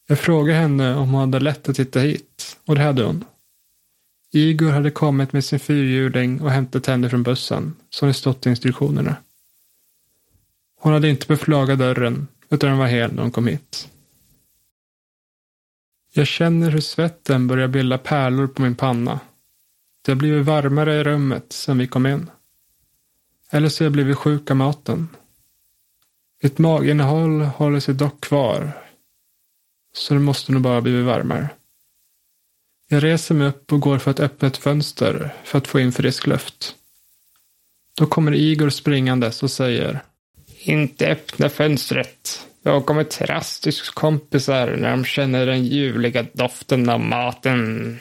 Jag 0.08 0.18
frågade 0.18 0.58
henne 0.58 0.94
om 0.94 1.10
hon 1.10 1.20
hade 1.20 1.40
lätt 1.40 1.68
att 1.68 1.80
hitta 1.80 2.00
hit 2.00 2.58
och 2.66 2.74
det 2.74 2.82
hade 2.82 3.04
hon. 3.04 3.24
Igor 4.32 4.70
hade 4.70 4.90
kommit 4.90 5.32
med 5.32 5.44
sin 5.44 5.60
fyrhjuling 5.60 6.40
och 6.40 6.50
hämtat 6.50 6.86
henne 6.86 7.10
från 7.10 7.22
bussen, 7.22 7.74
som 7.90 8.08
det 8.08 8.14
stått 8.14 8.46
i 8.46 8.50
instruktionerna. 8.50 9.16
Hon 10.80 10.92
hade 10.92 11.08
inte 11.08 11.26
behövt 11.26 11.48
laga 11.48 11.76
dörren, 11.76 12.28
utan 12.50 12.70
den 12.70 12.78
var 12.78 12.86
hel 12.86 13.12
när 13.12 13.22
hon 13.22 13.30
kom 13.30 13.46
hit. 13.46 13.88
Jag 16.14 16.26
känner 16.26 16.70
hur 16.70 16.80
svetten 16.80 17.46
börjar 17.46 17.68
bilda 17.68 17.98
pärlor 17.98 18.46
på 18.46 18.62
min 18.62 18.74
panna. 18.74 19.20
Det 20.04 20.12
har 20.12 20.16
blivit 20.16 20.46
varmare 20.46 20.94
i 20.94 21.04
rummet 21.04 21.52
sedan 21.52 21.78
vi 21.78 21.86
kom 21.86 22.06
in. 22.06 22.30
Eller 23.52 23.68
så 23.68 23.84
har 23.84 23.86
jag 23.86 23.92
blivit 23.92 24.16
sjuk 24.16 24.50
av 24.50 24.56
maten. 24.56 25.08
Mitt 26.42 26.58
maginnehåll 26.58 27.40
håller 27.40 27.80
sig 27.80 27.94
dock 27.94 28.20
kvar. 28.20 28.72
Så 29.94 30.14
det 30.14 30.20
måste 30.20 30.52
nog 30.52 30.62
bara 30.62 30.80
blivit 30.80 31.06
varmare. 31.06 31.48
Jag 32.88 33.04
reser 33.04 33.34
mig 33.34 33.48
upp 33.48 33.72
och 33.72 33.80
går 33.80 33.98
för 33.98 34.10
att 34.10 34.20
öppna 34.20 34.48
ett 34.48 34.56
fönster 34.56 35.34
för 35.44 35.58
att 35.58 35.66
få 35.66 35.80
in 35.80 35.92
frisk 35.92 36.26
luft. 36.26 36.74
Då 37.98 38.06
kommer 38.06 38.34
Igor 38.34 38.70
springandes 38.70 39.42
och 39.42 39.50
säger 39.50 40.02
Inte 40.58 41.08
öppna 41.08 41.48
fönstret. 41.48 42.46
Jag 42.62 42.86
kommer 42.86 43.26
Rastus 43.26 43.90
kompisar 43.90 44.76
när 44.76 44.90
de 44.90 45.04
känner 45.04 45.46
den 45.46 45.64
ljuvliga 45.64 46.26
doften 46.32 46.88
av 46.88 47.00
maten. 47.00 47.98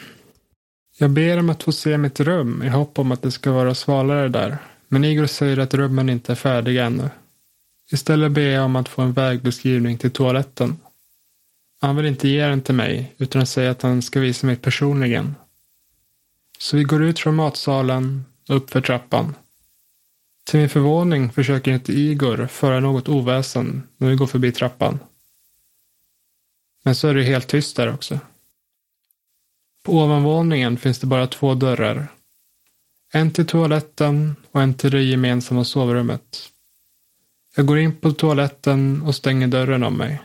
Jag 0.97 1.09
ber 1.09 1.39
om 1.39 1.49
att 1.49 1.63
få 1.63 1.71
se 1.71 1.97
mitt 1.97 2.19
rum 2.19 2.63
i 2.63 2.67
hopp 2.67 2.99
om 2.99 3.11
att 3.11 3.21
det 3.21 3.31
ska 3.31 3.51
vara 3.51 3.75
svalare 3.75 4.27
där. 4.27 4.57
Men 4.93 5.03
Igor 5.03 5.25
säger 5.25 5.57
att 5.57 5.73
rummen 5.73 6.09
inte 6.09 6.31
är 6.31 6.35
färdiga 6.35 6.85
ännu. 6.85 7.09
Istället 7.91 8.31
ber 8.31 8.41
jag 8.41 8.65
om 8.65 8.75
att 8.75 8.89
få 8.89 9.01
en 9.01 9.13
vägbeskrivning 9.13 9.97
till 9.97 10.11
toaletten. 10.11 10.77
Han 11.81 11.95
vill 11.95 12.05
inte 12.05 12.27
ge 12.27 12.45
den 12.45 12.61
till 12.61 12.75
mig, 12.75 13.15
utan 13.17 13.45
säger 13.45 13.71
att 13.71 13.81
han 13.81 14.01
ska 14.01 14.19
visa 14.19 14.47
mig 14.47 14.55
personligen. 14.55 15.35
Så 16.59 16.77
vi 16.77 16.83
går 16.83 17.03
ut 17.03 17.19
från 17.19 17.35
matsalen 17.35 18.25
och 18.49 18.55
upp 18.55 18.69
för 18.69 18.81
trappan. 18.81 19.35
Till 20.43 20.59
min 20.59 20.69
förvåning 20.69 21.31
försöker 21.31 21.71
inte 21.71 21.93
Igor 21.93 22.47
föra 22.47 22.79
något 22.79 23.09
oväsen 23.09 23.83
när 23.97 24.09
vi 24.09 24.15
går 24.15 24.27
förbi 24.27 24.51
trappan. 24.51 24.99
Men 26.83 26.95
så 26.95 27.07
är 27.07 27.13
det 27.13 27.23
helt 27.23 27.47
tyst 27.47 27.77
där 27.77 27.93
också. 27.93 28.19
På 29.83 29.93
ovanvåningen 29.93 30.77
finns 30.77 30.99
det 30.99 31.07
bara 31.07 31.27
två 31.27 31.53
dörrar. 31.53 32.07
En 33.13 33.31
till 33.31 33.45
toaletten 33.45 34.35
och 34.51 34.61
en 34.61 34.73
till 34.73 34.91
det 34.91 35.03
gemensamma 35.03 35.63
sovrummet. 35.63 36.49
Jag 37.55 37.65
går 37.65 37.79
in 37.79 37.95
på 37.95 38.11
toaletten 38.11 39.01
och 39.01 39.15
stänger 39.15 39.47
dörren 39.47 39.83
om 39.83 39.97
mig. 39.97 40.21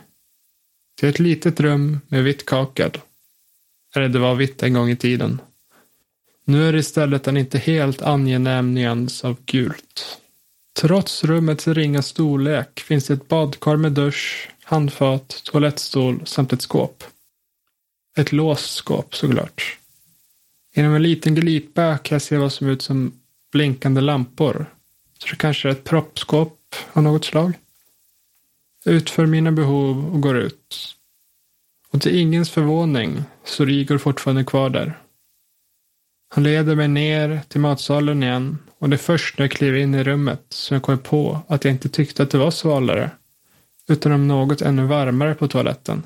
Till 0.99 1.09
ett 1.09 1.19
litet 1.19 1.59
rum 1.59 1.99
med 2.07 2.23
vitt 2.23 2.45
kakel. 2.45 2.91
Eller 3.95 4.09
det 4.09 4.19
var 4.19 4.35
vitt 4.35 4.63
en 4.63 4.73
gång 4.73 4.89
i 4.89 4.95
tiden. 4.95 5.41
Nu 6.45 6.67
är 6.67 6.73
det 6.73 6.79
istället 6.79 7.27
en 7.27 7.37
inte 7.37 7.57
helt 7.57 8.01
angenäm 8.01 8.73
nyans 8.73 9.23
av 9.23 9.37
gult. 9.45 10.19
Trots 10.79 11.23
rummets 11.23 11.67
ringa 11.67 12.01
storlek 12.01 12.79
finns 12.79 13.07
det 13.07 13.13
ett 13.13 13.27
badkar 13.27 13.75
med 13.75 13.91
dusch, 13.91 14.49
handfat, 14.63 15.41
toalettstol 15.43 16.21
samt 16.25 16.53
ett 16.53 16.61
skåp. 16.61 17.03
Ett 18.17 18.31
låst 18.31 18.75
skåp 18.75 19.15
såklart. 19.15 19.77
Genom 20.77 20.95
en 20.95 21.03
liten 21.03 21.35
glipa 21.35 21.97
kan 21.97 22.15
jag 22.15 22.21
se 22.21 22.37
vad 22.37 22.53
som 22.53 22.69
ut 22.69 22.81
som 22.81 23.11
blinkande 23.51 24.01
lampor. 24.01 24.65
Så 25.17 25.27
det 25.29 25.35
kanske 25.35 25.67
är 25.67 25.71
ett 25.71 25.83
proppskåp 25.83 26.75
av 26.93 27.03
något 27.03 27.25
slag. 27.25 27.53
Jag 28.83 28.95
utför 28.95 29.25
mina 29.25 29.51
behov 29.51 30.13
och 30.13 30.21
går 30.21 30.37
ut. 30.37 30.95
Och 31.89 32.01
till 32.01 32.19
ingens 32.19 32.49
förvåning 32.49 33.23
står 33.43 33.69
Igor 33.69 33.97
fortfarande 33.97 34.43
kvar 34.43 34.69
där. 34.69 34.99
Han 36.29 36.43
leder 36.43 36.75
mig 36.75 36.87
ner 36.87 37.41
till 37.47 37.61
matsalen 37.61 38.23
igen 38.23 38.57
och 38.79 38.89
det 38.89 38.95
är 38.95 38.97
först 38.97 39.37
när 39.37 39.45
jag 39.45 39.51
kliver 39.51 39.77
in 39.77 39.95
i 39.95 40.03
rummet 40.03 40.45
som 40.49 40.75
jag 40.75 40.83
kommer 40.83 40.97
på 40.97 41.39
att 41.47 41.63
jag 41.63 41.73
inte 41.73 41.89
tyckte 41.89 42.23
att 42.23 42.31
det 42.31 42.37
var 42.37 42.51
svalare, 42.51 43.11
utan 43.87 44.11
om 44.11 44.27
något 44.27 44.61
ännu 44.61 44.85
varmare 44.85 45.35
på 45.35 45.47
toaletten. 45.47 46.05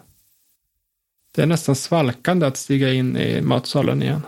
Det 1.35 1.41
är 1.41 1.47
nästan 1.47 1.75
svalkande 1.75 2.45
att 2.45 2.57
stiga 2.57 2.93
in 2.93 3.17
i 3.17 3.41
matsalen 3.41 4.03
igen. 4.03 4.21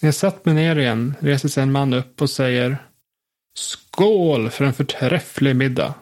När 0.00 0.06
jag 0.06 0.14
satt 0.14 0.44
mig 0.44 0.54
ner 0.54 0.76
igen 0.76 1.14
reser 1.20 1.48
sig 1.48 1.62
en 1.62 1.72
man 1.72 1.94
upp 1.94 2.22
och 2.22 2.30
säger 2.30 2.78
Skål 3.54 4.50
för 4.50 4.64
en 4.64 4.72
förträfflig 4.72 5.56
middag. 5.56 5.94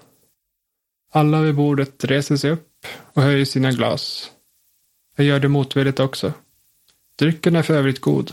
Alla 1.13 1.41
vid 1.41 1.55
bordet 1.55 2.05
reser 2.05 2.37
sig 2.37 2.51
upp 2.51 2.87
och 3.13 3.23
höjer 3.23 3.45
sina 3.45 3.71
glas. 3.71 4.31
Jag 5.17 5.27
gör 5.27 5.41
det 5.41 5.49
motvilligt 5.49 6.01
också. 6.01 6.33
Drycken 7.19 7.57
är 7.57 7.63
för 7.63 7.75
övrigt 7.75 8.01
god. 8.01 8.33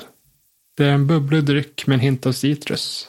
Det 0.78 0.86
är 0.86 0.92
en 0.92 1.08
bubblig 1.08 1.44
dryck 1.44 1.88
med 1.88 1.94
en 1.94 2.00
hint 2.00 2.26
av 2.26 2.32
citrus. 2.32 3.08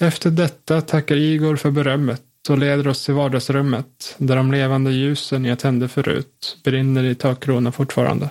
Efter 0.00 0.30
detta 0.30 0.80
tackar 0.80 1.16
Igor 1.16 1.56
för 1.56 1.70
berömmet 1.70 2.22
och 2.48 2.58
leder 2.58 2.88
oss 2.88 3.04
till 3.04 3.14
vardagsrummet 3.14 4.14
där 4.18 4.36
de 4.36 4.52
levande 4.52 4.92
ljusen 4.92 5.44
jag 5.44 5.58
tände 5.58 5.88
förut 5.88 6.58
brinner 6.64 7.04
i 7.04 7.14
takkronan 7.14 7.72
fortfarande. 7.72 8.30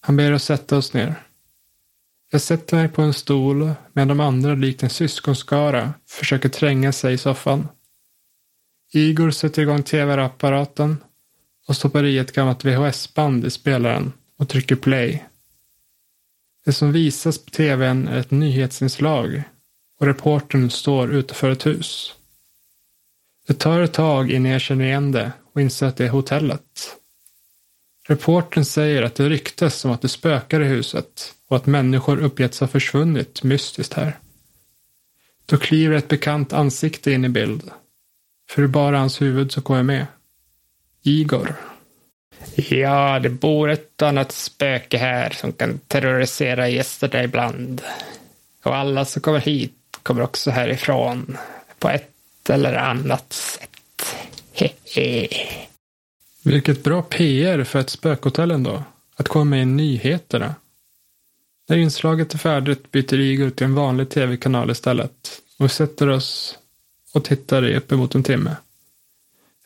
Han 0.00 0.16
ber 0.16 0.32
oss 0.32 0.44
sätta 0.44 0.76
oss 0.76 0.92
ner. 0.92 1.27
Jag 2.30 2.40
sätter 2.40 2.76
mig 2.76 2.88
på 2.88 3.02
en 3.02 3.14
stol 3.14 3.70
medan 3.92 4.08
de 4.08 4.20
andra 4.20 4.54
likt 4.54 4.82
en 4.82 4.90
syskonskara 4.90 5.94
försöker 6.06 6.48
tränga 6.48 6.92
sig 6.92 7.14
i 7.14 7.18
soffan. 7.18 7.68
Igor 8.92 9.30
sätter 9.30 9.62
igång 9.62 9.82
tv-apparaten 9.82 10.96
och 11.68 11.76
stoppar 11.76 12.04
i 12.04 12.18
ett 12.18 12.32
gammalt 12.32 12.64
VHS-band 12.64 13.44
i 13.46 13.50
spelaren 13.50 14.12
och 14.38 14.48
trycker 14.48 14.76
play. 14.76 15.24
Det 16.64 16.72
som 16.72 16.92
visas 16.92 17.44
på 17.44 17.50
tvn 17.50 18.08
är 18.08 18.18
ett 18.18 18.30
nyhetsinslag 18.30 19.42
och 20.00 20.06
reportern 20.06 20.70
står 20.70 21.12
utanför 21.12 21.50
ett 21.50 21.66
hus. 21.66 22.14
Det 23.46 23.54
tar 23.54 23.80
ett 23.80 23.92
tag 23.92 24.30
innan 24.30 24.52
jag 24.52 24.60
känner 24.60 24.84
igen 24.84 25.12
det 25.12 25.32
och 25.52 25.60
inser 25.60 25.86
att 25.86 25.96
det 25.96 26.04
är 26.04 26.08
hotellet. 26.08 26.96
Reportern 28.08 28.64
säger 28.64 29.02
att 29.02 29.14
det 29.14 29.28
ryktas 29.28 29.84
om 29.84 29.90
att 29.90 30.02
det 30.02 30.08
spökar 30.08 30.60
i 30.60 30.64
huset 30.64 31.34
och 31.48 31.56
att 31.56 31.66
människor 31.66 32.18
uppgetts 32.18 32.60
ha 32.60 32.68
försvunnit 32.68 33.42
mystiskt 33.42 33.94
här. 33.94 34.18
Då 35.46 35.56
kliver 35.56 35.96
ett 35.96 36.08
bekant 36.08 36.52
ansikte 36.52 37.12
in 37.12 37.24
i 37.24 37.28
bild. 37.28 37.70
För 38.50 38.62
det 38.62 38.66
är 38.66 38.68
bara 38.68 38.98
hans 38.98 39.20
huvud 39.20 39.52
som 39.52 39.62
kommer 39.62 39.82
med. 39.82 40.06
Igor. 41.02 41.54
Ja, 42.54 43.18
det 43.18 43.28
bor 43.28 43.70
ett 43.70 44.02
annat 44.02 44.32
spöke 44.32 44.98
här 44.98 45.30
som 45.30 45.52
kan 45.52 45.78
terrorisera 45.78 46.68
gästerna 46.68 47.24
ibland. 47.24 47.82
Och 48.64 48.76
alla 48.76 49.04
som 49.04 49.22
kommer 49.22 49.40
hit 49.40 49.74
kommer 50.02 50.22
också 50.22 50.50
härifrån 50.50 51.38
på 51.78 51.88
ett 51.88 52.50
eller 52.50 52.74
annat 52.74 53.32
sätt. 53.32 54.16
Hehe. 54.52 55.28
Vilket 56.48 56.82
bra 56.82 57.02
PR 57.02 57.64
för 57.64 57.78
ett 57.78 57.90
spökhotell 57.90 58.50
ändå. 58.50 58.84
Att 59.16 59.28
komma 59.28 59.44
med 59.44 59.62
i 59.62 59.64
nyheterna. 59.64 60.54
När 61.68 61.76
inslaget 61.76 62.34
är 62.34 62.38
färdigt 62.38 62.90
byter 62.90 63.14
Igor 63.14 63.50
till 63.50 63.64
en 63.64 63.74
vanlig 63.74 64.10
tv-kanal 64.10 64.70
istället 64.70 65.42
och 65.58 65.70
sätter 65.70 66.08
oss 66.08 66.58
och 67.14 67.24
tittar 67.24 67.66
i 67.66 67.76
uppemot 67.76 68.14
en 68.14 68.22
timme. 68.22 68.56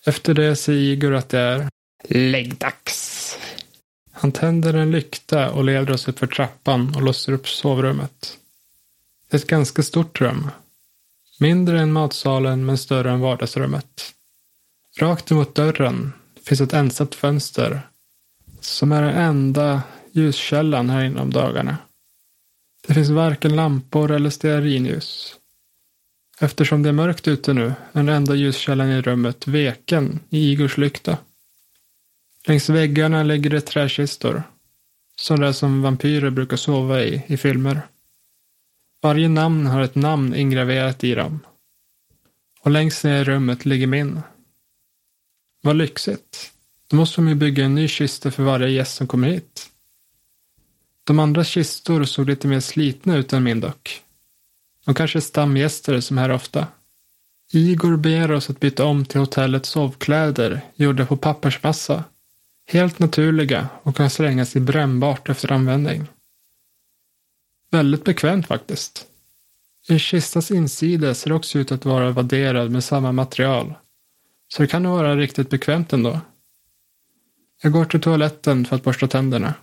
Efter 0.07 0.35
det 0.35 0.57
säger 0.57 0.81
Igor 0.81 1.15
att 1.15 1.29
det 1.29 1.39
är 1.39 1.69
läggdags. 2.09 3.39
Han 4.12 4.33
tänder 4.33 4.75
en 4.75 4.91
lykta 4.91 5.51
och 5.51 5.65
leder 5.65 5.93
oss 5.93 6.09
upp 6.09 6.19
för 6.19 6.27
trappan 6.27 6.95
och 6.97 7.03
låser 7.03 7.33
upp 7.33 7.49
sovrummet. 7.49 8.39
Det 9.31 9.37
är 9.37 9.39
ett 9.39 9.47
ganska 9.47 9.83
stort 9.83 10.21
rum. 10.21 10.51
Mindre 11.41 11.81
än 11.81 11.93
matsalen 11.93 12.67
men 12.67 12.79
större 12.79 13.11
än 13.11 13.21
vardagsrummet. 13.21 14.15
Rakt 14.99 15.31
emot 15.31 15.55
dörren 15.55 16.12
finns 16.47 16.61
ett 16.61 16.73
ensamt 16.73 17.15
fönster 17.15 17.81
som 18.61 18.93
är 18.93 19.03
den 19.03 19.15
enda 19.15 19.83
ljuskällan 20.13 20.91
här 20.91 21.05
inne 21.05 21.21
om 21.21 21.31
dagarna. 21.31 21.79
Det 22.87 22.95
finns 22.95 23.11
varken 23.11 23.57
lampor 23.57 24.11
eller 24.11 24.31
stearinljus. 24.31 25.37
Eftersom 26.41 26.83
det 26.83 26.89
är 26.89 26.93
mörkt 26.93 27.29
ute 27.29 27.53
nu 27.53 27.67
är 27.67 27.75
den 27.93 28.09
enda 28.09 28.35
ljuskällan 28.35 28.89
i 28.89 29.03
rummet 29.03 29.47
veken 29.47 30.21
i 30.31 30.53
Igors 30.53 30.79
lykta. 30.79 31.19
Längs 32.47 32.69
väggarna 32.69 33.23
ligger 33.23 33.51
det 33.51 33.61
träkistor. 33.61 34.43
Sådana 35.17 35.53
som 35.53 35.83
vampyrer 35.83 36.31
brukar 36.31 36.57
sova 36.57 37.03
i, 37.03 37.25
i 37.27 37.37
filmer. 37.37 37.81
Varje 39.03 39.29
namn 39.29 39.67
har 39.67 39.83
ett 39.83 39.95
namn 39.95 40.35
ingraverat 40.35 41.05
i 41.05 41.15
dem. 41.15 41.41
Och 42.61 42.71
längst 42.71 43.05
ner 43.05 43.21
i 43.21 43.25
rummet 43.25 43.65
ligger 43.65 43.87
min. 43.87 44.21
Vad 45.64 45.76
lyxigt. 45.76 46.52
Då 46.88 46.97
måste 46.97 47.21
de 47.21 47.28
ju 47.28 47.35
bygga 47.35 47.64
en 47.64 47.75
ny 47.75 47.88
kista 47.88 48.31
för 48.31 48.42
varje 48.42 48.69
gäst 48.69 48.95
som 48.95 49.07
kommer 49.07 49.28
hit. 49.28 49.69
De 51.04 51.19
andra 51.19 51.45
kistor 51.45 52.04
såg 52.04 52.28
lite 52.28 52.49
mer 52.49 52.61
slitna 52.61 53.16
ut 53.16 53.33
än 53.33 53.42
min 53.42 53.61
dock. 53.61 54.02
De 54.85 54.95
kanske 54.95 55.19
är 55.19 55.21
stamgäster 55.21 56.00
som 56.00 56.19
är 56.19 56.23
här 56.23 56.31
ofta. 56.31 56.66
Igor 57.52 57.97
ber 57.97 58.33
oss 58.33 58.50
att 58.50 58.61
byta 58.61 58.85
om 58.85 59.04
till 59.04 59.21
hotellets 59.21 59.69
sovkläder 59.69 60.61
gjorda 60.75 61.07
på 61.07 61.16
pappersmassa. 61.16 62.04
Helt 62.66 62.99
naturliga 62.99 63.69
och 63.83 63.97
kan 63.97 64.11
slängas 64.11 64.57
i 64.57 64.61
brännbart 64.61 65.28
efter 65.28 65.52
användning. 65.52 66.07
Väldigt 67.71 68.04
bekvämt 68.04 68.47
faktiskt. 68.47 69.07
En 69.88 69.99
kistas 69.99 70.50
insida 70.50 71.14
ser 71.14 71.33
också 71.33 71.59
ut 71.59 71.73
att 71.73 71.85
vara 71.85 72.11
vadderad 72.11 72.71
med 72.71 72.85
samma 72.85 73.12
material. 73.12 73.75
Så 74.53 74.63
det 74.63 74.69
kan 74.69 74.83
nog 74.83 74.93
vara 74.93 75.17
riktigt 75.17 75.51
bekvämt 75.51 75.93
ändå. 75.93 76.21
Jag 77.63 77.73
går 77.73 77.85
till 77.85 78.01
toaletten 78.01 78.65
för 78.65 78.77
att 78.77 78.83
borsta 78.83 79.09
tänderna. 79.09 79.55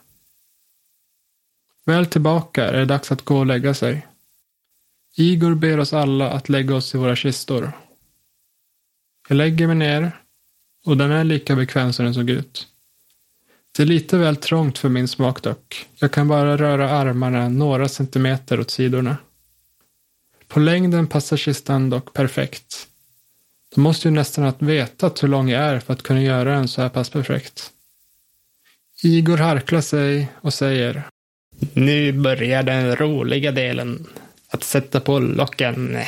Väl 1.86 2.05
tillbaka 2.05 2.65
är 2.65 2.74
det 2.74 2.86
dags 2.86 3.12
att 3.12 3.25
gå 3.25 3.38
och 3.38 3.46
lägga 3.46 3.74
sig. 3.74 4.08
Igor 5.15 5.55
ber 5.55 5.79
oss 5.79 5.93
alla 5.93 6.29
att 6.29 6.50
lägga 6.50 6.75
oss 6.75 6.96
i 6.96 6.98
våra 6.98 7.15
kistor. 7.15 7.72
Jag 9.27 9.36
lägger 9.36 9.67
mig 9.67 9.75
ner 9.75 10.12
och 10.86 10.98
den 10.98 11.12
är 11.12 11.24
lika 11.24 11.55
bekväm 11.55 11.93
som 11.93 12.05
den 12.05 12.13
såg 12.13 12.29
ut. 12.29 12.67
Det 13.77 13.84
är 13.84 13.88
lite 13.88 14.17
väl 14.17 14.36
trångt 14.36 14.77
för 14.77 14.89
min 14.89 15.08
smak 15.08 15.43
dock. 15.43 15.88
Jag 15.96 16.12
kan 16.12 16.27
bara 16.27 16.58
röra 16.58 16.89
armarna 16.89 17.50
några 17.50 17.88
centimeter 17.88 18.60
åt 18.60 18.72
sidorna. 18.72 19.17
På 20.48 20.60
längden 20.60 21.08
passar 21.08 21.38
kistan 21.38 21.89
dock 21.89 22.13
perfekt. 22.13 22.88
Då 23.75 23.81
måste 23.81 24.07
ju 24.07 24.13
nästan 24.13 24.43
ha 24.43 24.53
vetat 24.59 25.23
hur 25.23 25.27
lång 25.27 25.49
jag 25.49 25.63
är 25.63 25.79
för 25.79 25.93
att 25.93 26.03
kunna 26.03 26.21
göra 26.21 26.53
den 26.53 26.67
så 26.67 26.82
här 26.82 26.89
pass 26.89 27.10
perfekt. 27.10 27.71
Igor 29.03 29.38
harklar 29.38 29.82
sig 29.82 30.27
och 30.41 30.53
säger 30.53 31.03
Nu 31.73 32.12
börjar 32.12 32.63
den 32.63 32.95
roliga 32.95 33.51
delen. 33.51 34.08
Att 34.51 34.63
sätta 34.63 34.99
på 34.99 35.19
locken. 35.19 35.99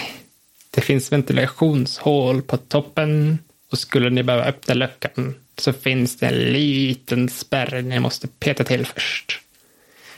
Det 0.71 0.81
finns 0.81 1.11
ventilationshål 1.11 2.41
på 2.41 2.57
toppen 2.57 3.39
och 3.71 3.79
skulle 3.79 4.09
ni 4.09 4.23
behöva 4.23 4.45
öppna 4.45 4.73
luckan 4.73 5.35
så 5.57 5.73
finns 5.73 6.17
det 6.17 6.27
en 6.27 6.53
liten 6.53 7.29
spärr 7.29 7.81
ni 7.81 7.99
måste 7.99 8.27
peta 8.27 8.63
till 8.63 8.85
först. 8.85 9.39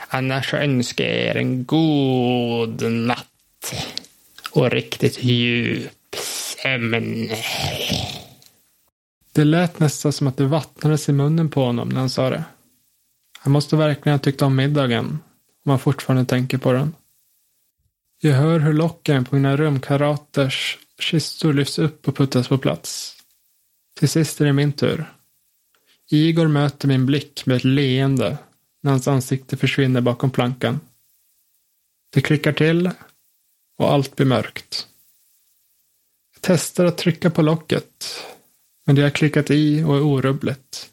Annars 0.08 0.54
önskar 0.54 1.06
jag 1.06 1.16
er 1.16 1.38
en 1.38 1.66
god 1.66 2.82
natt 2.92 3.74
och 4.52 4.72
riktigt 4.72 5.24
djup 5.24 6.16
Ämen. 6.66 7.30
Det 9.32 9.44
lät 9.44 9.80
nästan 9.80 10.14
som 10.14 10.28
att 10.28 10.38
det 10.38 10.46
vattnades 10.46 11.10
i 11.10 11.12
munnen 11.12 11.50
på 11.50 11.64
honom 11.64 11.90
när 11.90 12.00
han 12.00 12.10
sa 12.10 12.30
det. 12.30 12.44
Han 13.40 13.54
måste 13.54 13.76
verkligen 13.76 14.14
ha 14.14 14.20
tyckt 14.20 14.42
om 14.42 14.56
middagen, 14.56 15.20
om 15.66 15.70
han 15.70 15.80
fortfarande 15.80 16.26
tänker 16.26 16.58
på 16.58 16.74
den. 16.74 16.96
Jag 18.22 18.34
hör 18.34 18.60
hur 18.60 18.74
locken 18.74 19.26
på 19.26 19.36
mina 19.36 19.58
rumkaraters 19.58 20.78
kistor 21.00 21.54
lyfts 21.54 21.80
upp 21.80 22.08
och 22.08 22.16
puttas 22.16 22.48
på 22.48 22.58
plats. 22.58 23.18
Till 24.00 24.10
sist 24.10 24.42
är 24.42 24.46
det 24.46 24.54
min 24.54 24.74
tur. 24.74 25.14
Igor 26.10 26.48
möter 26.48 26.88
min 26.88 27.06
blick 27.06 27.46
med 27.46 27.58
ett 27.58 27.64
leende 27.64 28.38
när 28.82 28.92
hans 28.92 29.08
ansikte 29.08 29.58
försvinner 29.58 30.02
bakom 30.02 30.32
plankan. 30.32 30.80
Det 32.14 32.22
klickar 32.22 32.54
till 32.54 32.92
och 33.78 33.94
allt 33.94 34.16
blir 34.16 34.28
mörkt. 34.28 34.88
Testar 36.46 36.86
att 36.86 36.98
trycka 36.98 37.30
på 37.30 37.42
locket, 37.42 38.20
men 38.86 38.96
det 38.96 39.02
har 39.02 39.10
klickat 39.10 39.52
i 39.52 39.84
och 39.84 39.96
är 39.96 40.02
orubbligt. 40.02 40.90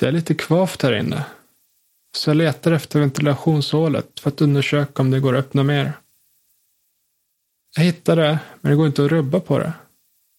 Det 0.00 0.06
är 0.06 0.12
lite 0.12 0.34
kvavt 0.34 0.82
här 0.82 0.92
inne, 0.96 1.26
så 2.16 2.30
jag 2.30 2.36
letar 2.36 2.72
efter 2.72 3.00
ventilationshålet 3.00 4.20
för 4.20 4.30
att 4.30 4.40
undersöka 4.40 5.02
om 5.02 5.10
det 5.10 5.20
går 5.20 5.36
att 5.36 5.44
öppna 5.44 5.62
mer. 5.62 5.92
Jag 7.76 7.84
hittar 7.84 8.16
det, 8.16 8.38
men 8.60 8.70
det 8.70 8.76
går 8.76 8.86
inte 8.86 9.04
att 9.04 9.10
rubba 9.10 9.40
på 9.40 9.58
det. 9.58 9.72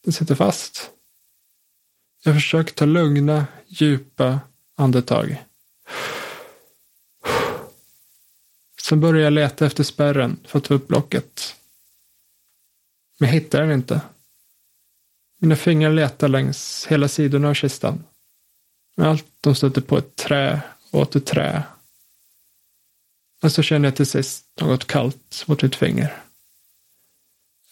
Det 0.05 0.11
sitter 0.11 0.35
fast. 0.35 0.91
Jag 2.23 2.33
försöker 2.33 2.73
ta 2.73 2.85
lugna, 2.85 3.47
djupa 3.67 4.39
andetag. 4.77 5.45
Sen 8.81 8.99
börjar 8.99 9.23
jag 9.23 9.33
leta 9.33 9.65
efter 9.65 9.83
spärren 9.83 10.39
för 10.47 10.57
att 10.57 10.65
ta 10.65 10.73
upp 10.73 10.91
locket. 10.91 11.55
Men 13.17 13.29
jag 13.29 13.33
hittar 13.33 13.61
den 13.61 13.71
inte. 13.71 14.01
Mina 15.39 15.55
fingrar 15.55 15.91
letar 15.91 16.27
längs 16.27 16.87
hela 16.89 17.07
sidorna 17.07 17.49
av 17.49 17.53
kistan. 17.53 18.03
Men 18.95 19.07
allt 19.07 19.25
de 19.41 19.55
stöter 19.55 19.81
på 19.81 19.97
ett 19.97 20.15
trä 20.15 20.61
och 20.91 20.99
åter 20.99 21.19
trä. 21.19 21.63
Men 23.41 23.51
så 23.51 23.61
känner 23.61 23.87
jag 23.87 23.95
till 23.95 24.05
sist 24.05 24.45
något 24.61 24.87
kallt 24.87 25.43
mot 25.47 25.63
mitt 25.63 25.75
finger. 25.75 26.21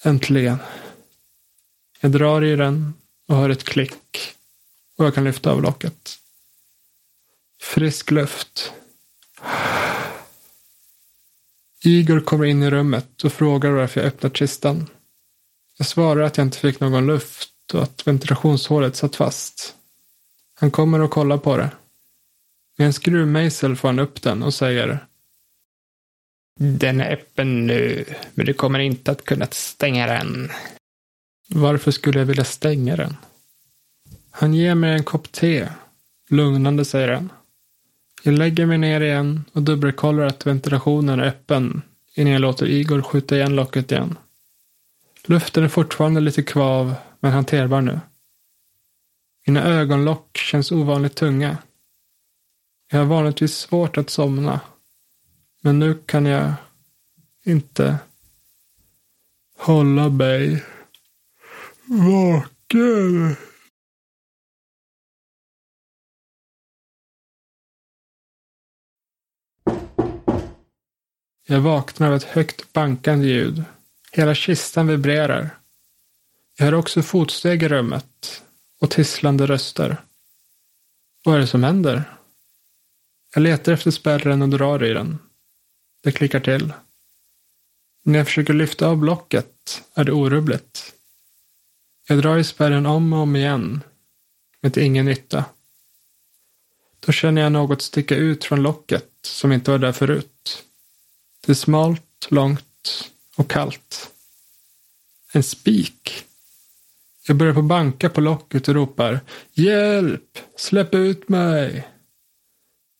Äntligen. 0.03 0.58
Jag 1.99 2.12
drar 2.12 2.43
i 2.43 2.56
den 2.56 2.93
och 3.27 3.36
hör 3.36 3.49
ett 3.49 3.63
klick 3.63 4.36
och 4.97 5.06
jag 5.06 5.15
kan 5.15 5.23
lyfta 5.23 5.51
av 5.51 5.62
locket. 5.62 6.19
Frisk 7.62 8.12
luft. 8.12 8.73
Igor 11.84 12.19
kommer 12.19 12.45
in 12.45 12.63
i 12.63 12.69
rummet 12.69 13.23
och 13.23 13.34
frågar 13.34 13.71
varför 13.71 14.01
jag 14.01 14.08
öppnat 14.08 14.38
kistan. 14.38 14.89
Jag 15.84 15.88
svarar 15.88 16.22
att 16.22 16.38
jag 16.38 16.48
inte 16.48 16.58
fick 16.58 16.80
någon 16.80 17.06
luft 17.06 17.74
och 17.74 17.84
att 17.84 18.08
ventilationshålet 18.08 18.96
satt 18.96 19.15
fast. 19.15 19.76
Han 20.60 20.72
kommer 20.72 21.02
och 21.02 21.12
kollar 21.12 21.38
på 21.38 21.58
det. 21.58 21.69
Med 22.78 22.88
en 22.88 22.93
skruvmejsel 22.93 23.76
får 23.76 23.88
han 23.88 24.00
upp 24.00 24.22
den 24.22 24.43
och 24.43 24.54
säger 24.54 25.06
Den 26.60 27.02
är 27.02 27.13
öppen 27.13 27.67
nu, 27.67 28.06
men 28.34 28.46
du 28.46 28.54
kommer 28.54 28.80
inte 28.80 29.12
att 29.12 29.26
kunna 29.26 29.48
stänga 29.52 30.08
den. 30.08 30.52
Varför 31.50 31.91
skulle 31.91 32.19
jag 32.19 32.26
vilja 32.26 32.46
stänga 32.46 32.96
den? 32.96 33.17
Han 34.32 34.54
ger 34.54 34.76
mig 34.76 34.93
en 34.93 35.04
kopp 35.04 35.32
te. 35.32 35.67
Lugnande, 36.30 36.86
säger 36.86 37.10
han. 37.10 37.30
Jag 38.24 38.34
lägger 38.34 38.65
mig 38.65 38.78
ner 38.78 39.02
igen 39.02 39.46
och 39.54 39.63
dubbelkollar 39.63 40.26
att 40.26 40.48
ventilationen 40.48 41.19
är 41.19 41.28
öppen 41.28 41.82
innan 42.15 42.34
jag 42.34 42.41
låter 42.41 42.65
Igor 42.65 43.02
skjuta 43.02 43.36
igen 43.36 43.56
locket 43.56 43.91
igen. 43.91 44.17
Luften 45.28 45.64
är 45.64 45.68
fortfarande 45.68 46.22
lite 46.22 46.44
kvav, 46.44 46.96
men 47.20 47.32
hanterbar 47.32 47.82
nu. 47.82 48.00
Mina 49.46 49.64
ögonlock 49.64 50.38
känns 50.38 50.72
ovanligt 50.72 51.16
tunga. 51.16 51.58
Jag 52.92 53.00
har 53.00 53.06
vanligtvis 53.06 53.58
svårt 53.58 53.98
att 53.98 54.10
somna. 54.10 54.62
Men 55.62 55.80
nu 55.80 56.04
kan 56.06 56.26
jag 56.26 56.54
inte 57.46 57.98
hålla 59.58 60.10
mig 60.10 60.66
vaken. 61.86 63.36
Jag 71.48 71.62
vaknar 71.62 72.08
av 72.08 72.14
ett 72.16 72.24
högt 72.24 72.74
bankande 72.74 73.28
ljud. 73.28 73.64
Hela 74.15 74.36
kistan 74.36 74.88
vibrerar. 74.88 75.60
Jag 76.58 76.65
hör 76.65 76.73
också 76.73 77.02
fotsteg 77.02 77.63
i 77.63 77.67
rummet 77.67 78.43
och 78.80 78.91
tisslande 78.91 79.45
röster. 79.45 79.97
Vad 81.23 81.36
är 81.36 81.39
det 81.39 81.47
som 81.47 81.63
händer? 81.63 82.17
Jag 83.34 83.41
letar 83.41 83.71
efter 83.71 83.91
spärren 83.91 84.41
och 84.41 84.49
drar 84.49 84.84
i 84.84 84.93
den. 84.93 85.19
Det 86.04 86.12
klickar 86.12 86.39
till. 86.39 86.73
När 88.04 88.17
jag 88.17 88.28
försöker 88.28 88.54
lyfta 88.54 88.88
av 88.88 88.97
blocket 88.97 89.84
är 89.93 90.04
det 90.04 90.12
orubbligt. 90.12 90.93
Jag 92.08 92.21
drar 92.21 92.38
i 92.38 92.43
spärren 92.43 92.86
om 92.86 93.13
och 93.13 93.19
om 93.19 93.36
igen, 93.36 93.82
men 94.62 94.71
till 94.71 94.84
ingen 94.84 95.06
nytta. 95.06 95.45
Då 96.99 97.12
känner 97.12 97.41
jag 97.41 97.52
något 97.52 97.82
sticka 97.82 98.15
ut 98.15 98.45
från 98.45 98.62
locket 98.62 99.10
som 99.21 99.52
inte 99.52 99.71
var 99.71 99.78
där 99.78 99.91
förut. 99.91 100.63
Det 101.45 101.52
är 101.52 101.56
smalt, 101.56 102.28
långt 102.30 103.10
och 103.36 103.50
kallt. 103.50 104.12
En 105.34 105.43
spik. 105.43 106.26
Jag 107.28 107.38
börjar 107.38 107.54
på 107.54 107.62
banka 107.62 108.10
på 108.10 108.22
locket 108.22 108.67
och 108.67 108.74
ropar 108.74 109.19
Hjälp! 109.54 110.39
Släpp 110.58 110.96
ut 110.96 111.30
mig! 111.30 111.88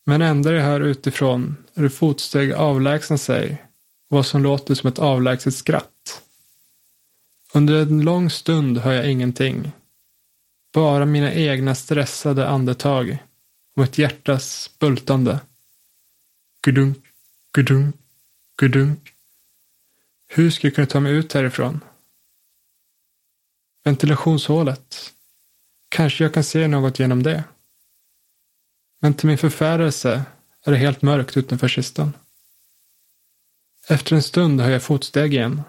Men 0.06 0.22
enda 0.22 0.52
jag 0.52 0.63
hör 0.63 0.82
utifrån 0.82 1.58
är 1.74 1.82
hur 1.82 1.89
fotsteg 1.89 2.52
avlägsna 2.54 3.17
sig 3.17 3.52
och 4.10 4.17
vad 4.17 4.26
som 4.26 4.43
låter 4.43 4.76
som 4.76 4.88
ett 4.88 5.00
avlägset 5.00 5.56
skratt. 5.56 6.22
Under 7.54 7.82
en 7.82 8.02
lång 8.02 8.30
stund 8.30 8.78
hör 8.78 8.93
jag 8.93 9.12
ingenting. 9.12 9.72
Bara 10.74 11.06
mina 11.06 11.34
egna 11.34 11.76
stressade 11.76 12.48
andetag 12.48 13.17
och 13.76 13.84
ett 13.84 13.98
hjärtas 13.98 14.69
bultande. 14.80 15.39
Gudunk, 16.62 16.98
gudunk, 17.54 17.96
gudunk. 18.58 19.12
Hur 20.36 20.50
ska 20.50 20.67
jag 20.67 20.76
kunna 20.76 20.88
ta 20.88 21.00
mig 21.00 21.13
ut 21.13 21.34
härifrån? 21.34 21.84
Ventilationshålet. 23.84 25.13
Kanske 25.89 26.24
jag 26.24 26.34
kan 26.34 26.43
se 26.43 26.67
något 26.67 27.00
genom 27.00 27.24
det. 27.24 27.43
Men 29.02 29.13
till 29.13 29.28
min 29.28 29.38
förfärelse 29.38 30.26
är 30.65 30.72
det 30.72 30.78
helt 30.78 31.02
mörkt 31.02 31.38
utanför 31.38 31.67
kistan. 31.67 32.13
Efter 33.88 34.15
en 34.15 34.24
stund 34.24 34.62
hör 34.62 34.72
jag 34.72 34.84
fotsteg 34.84 35.34
igen. 35.34 35.62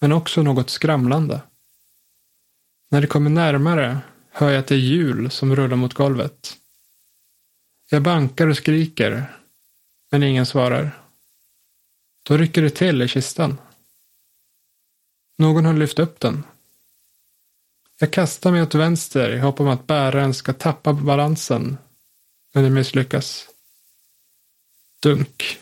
Men 0.00 0.12
också 0.12 0.42
något 0.42 0.70
skramlande. 0.70 1.40
När 2.90 3.00
det 3.00 3.06
kommer 3.06 3.30
närmare 3.30 3.98
hör 4.30 4.50
jag 4.50 4.60
att 4.60 4.66
det 4.66 4.74
är 4.74 4.78
hjul 4.78 5.30
som 5.30 5.56
rullar 5.56 5.76
mot 5.76 5.94
golvet. 5.94 6.56
Jag 7.90 8.02
bankar 8.02 8.46
och 8.46 8.56
skriker, 8.56 9.32
men 10.10 10.22
ingen 10.22 10.46
svarar. 10.46 11.05
Då 12.26 12.36
rycker 12.36 12.62
det 12.62 12.70
till 12.70 13.02
i 13.02 13.08
kistan. 13.08 13.58
Någon 15.38 15.64
har 15.64 15.74
lyft 15.74 15.98
upp 15.98 16.20
den. 16.20 16.44
Jag 17.98 18.12
kastar 18.12 18.50
mig 18.50 18.62
åt 18.62 18.74
vänster 18.74 19.34
i 19.34 19.38
hopp 19.38 19.60
om 19.60 19.68
att 19.68 19.86
bäraren 19.86 20.34
ska 20.34 20.52
tappa 20.52 20.92
balansen, 20.92 21.78
men 22.52 22.64
det 22.64 22.70
misslyckas. 22.70 23.48
Dunk. 25.00 25.58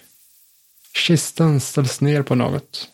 Kistan 0.95 1.61
ställs 1.61 2.01
ner 2.01 2.23
på 2.23 2.35
något. 2.35 2.91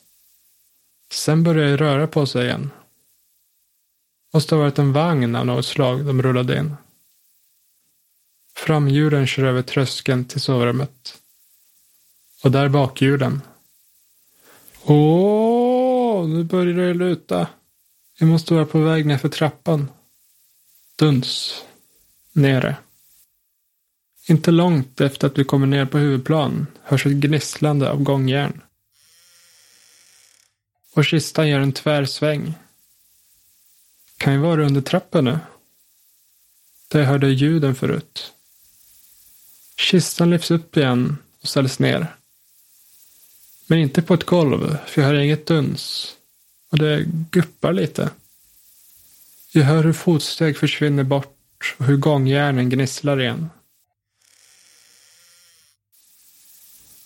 Sen 1.10 1.42
börjar 1.42 1.66
det 1.66 1.76
röra 1.76 2.06
på 2.06 2.26
sig 2.26 2.44
igen. 2.44 2.70
Måste 4.32 4.54
ha 4.54 4.62
varit 4.62 4.78
en 4.78 4.92
vagn 4.92 5.36
av 5.36 5.46
något 5.46 5.66
slag 5.66 6.06
de 6.06 6.22
rullade 6.22 6.58
in. 6.58 6.76
Framhjulen 8.54 9.26
kör 9.26 9.44
över 9.44 9.62
tröskeln 9.62 10.24
till 10.24 10.40
sovrummet. 10.40 11.18
Och 12.42 12.50
där 12.50 12.68
bakhjulen. 12.68 13.42
Åh, 14.84 16.28
nu 16.28 16.44
börjar 16.44 16.74
det 16.74 16.94
luta. 16.94 17.48
Jag 18.18 18.28
måste 18.28 18.54
vara 18.54 18.66
på 18.66 18.78
väg 18.78 19.06
ner 19.06 19.18
för 19.18 19.28
trappan. 19.28 19.90
Duns. 20.96 21.62
Nere. 22.32 22.76
Inte 24.28 24.50
långt 24.50 25.00
efter 25.00 25.26
att 25.26 25.38
vi 25.38 25.44
kommer 25.44 25.66
ner 25.66 25.86
på 25.86 25.98
huvudplan 25.98 26.66
hörs 26.82 27.06
ett 27.06 27.12
gnisslande 27.12 27.90
av 27.90 28.02
gångjärn. 28.02 28.60
Och 30.94 31.04
kistan 31.04 31.48
gör 31.48 31.60
en 31.60 31.72
tvärsväng. 31.72 32.54
Kan 34.16 34.32
vi 34.32 34.38
vara 34.38 34.66
under 34.66 34.80
trappan 34.80 35.24
nu? 35.24 35.38
Där 36.88 37.00
jag 37.00 37.06
hörde 37.06 37.28
ljuden 37.28 37.74
förut. 37.74 38.32
Kistan 39.76 40.30
lyfts 40.30 40.50
upp 40.50 40.76
igen 40.76 41.16
och 41.40 41.48
ställs 41.48 41.78
ner. 41.78 42.16
Men 43.70 43.78
inte 43.78 44.02
på 44.02 44.14
ett 44.14 44.26
golv, 44.26 44.76
för 44.86 45.00
jag 45.00 45.08
hör 45.08 45.14
inget 45.14 45.46
duns. 45.46 46.14
Och 46.70 46.78
det 46.78 47.04
guppar 47.30 47.72
lite. 47.72 48.10
Jag 49.52 49.64
hör 49.64 49.84
hur 49.84 49.92
fotsteg 49.92 50.56
försvinner 50.56 51.04
bort 51.04 51.74
och 51.78 51.84
hur 51.84 51.96
gångjärnen 51.96 52.70
gnisslar 52.70 53.20
igen. 53.20 53.50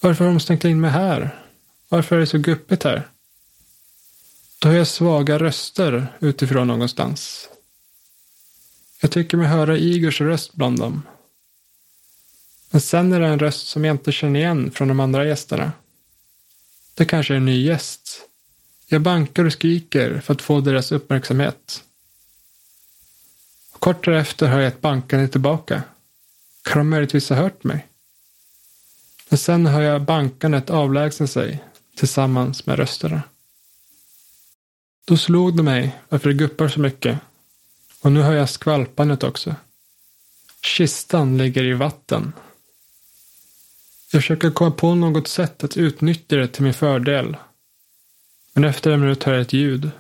Varför 0.01 0.25
har 0.25 0.33
de 0.33 0.41
stängt 0.41 0.65
in 0.65 0.81
mig 0.81 0.91
här? 0.91 1.43
Varför 1.89 2.17
är 2.17 2.21
det 2.21 2.27
så 2.27 2.39
guppigt 2.39 2.83
här? 2.83 3.09
Då 4.59 4.69
hör 4.69 4.77
jag 4.77 4.87
svaga 4.87 5.39
röster 5.39 6.07
utifrån 6.21 6.67
någonstans. 6.67 7.49
Jag 9.01 9.11
tycker 9.11 9.37
mig 9.37 9.47
höra 9.47 9.79
Igors 9.79 10.21
röst 10.21 10.55
bland 10.55 10.79
dem. 10.79 11.03
Men 12.71 12.81
sen 12.81 13.13
är 13.13 13.21
det 13.21 13.27
en 13.27 13.39
röst 13.39 13.67
som 13.67 13.85
jag 13.85 13.95
inte 13.95 14.13
känner 14.13 14.41
igen 14.41 14.71
från 14.71 14.89
de 14.89 15.01
andra 15.01 15.27
gästerna. 15.27 15.73
Det 16.95 17.05
kanske 17.05 17.35
är 17.35 17.37
en 17.37 17.45
ny 17.45 17.65
gäst. 17.65 18.21
Jag 18.87 19.01
bankar 19.01 19.45
och 19.45 19.53
skriker 19.53 20.21
för 20.21 20.35
att 20.35 20.43
få 20.43 20.61
deras 20.61 20.93
uppmärksamhet. 20.93 21.85
Kort 23.79 24.05
därefter 24.05 24.47
hör 24.47 24.61
jag 24.61 24.69
ett 24.69 24.81
bankande 24.81 25.29
tillbaka. 25.29 25.83
Kan 26.63 26.79
de 26.79 26.89
möjligtvis 26.89 27.29
ha 27.29 27.37
hört 27.37 27.65
mig? 27.65 27.87
Men 29.29 29.39
sen 29.39 29.67
hör 29.67 29.81
jag 29.81 30.03
bankandet 30.03 30.71
avlägsna 30.71 31.27
sig 31.27 31.65
tillsammans 31.97 32.67
med 32.67 32.77
rösterna. 32.77 33.23
Då 35.05 35.17
slog 35.17 35.57
det 35.57 35.63
mig 35.63 36.01
varför 36.09 36.29
det 36.29 36.35
guppar 36.35 36.69
så 36.69 36.81
mycket. 36.81 37.19
Och 38.01 38.13
nu 38.13 38.21
hör 38.21 38.33
jag 38.35 38.51
skvalpandet 38.51 39.23
också. 39.23 39.55
Kistan 40.61 41.39
ligger 41.39 41.65
i 41.65 41.73
vatten. 41.73 42.33
Jag 44.15 44.23
försöker 44.23 44.51
komma 44.51 44.71
på 44.71 44.95
något 44.95 45.29
sätt 45.29 45.65
att 45.65 45.77
utnyttja 45.77 46.37
det 46.37 46.49
till 46.49 46.63
min 46.63 46.75
fördel. 46.75 47.37
Men 48.53 48.65
efter 48.65 48.91
en 48.91 49.01
minut 49.01 49.25
hör 49.25 49.33
jag 49.33 49.43
ett 49.43 49.53
ljud. 49.53 49.91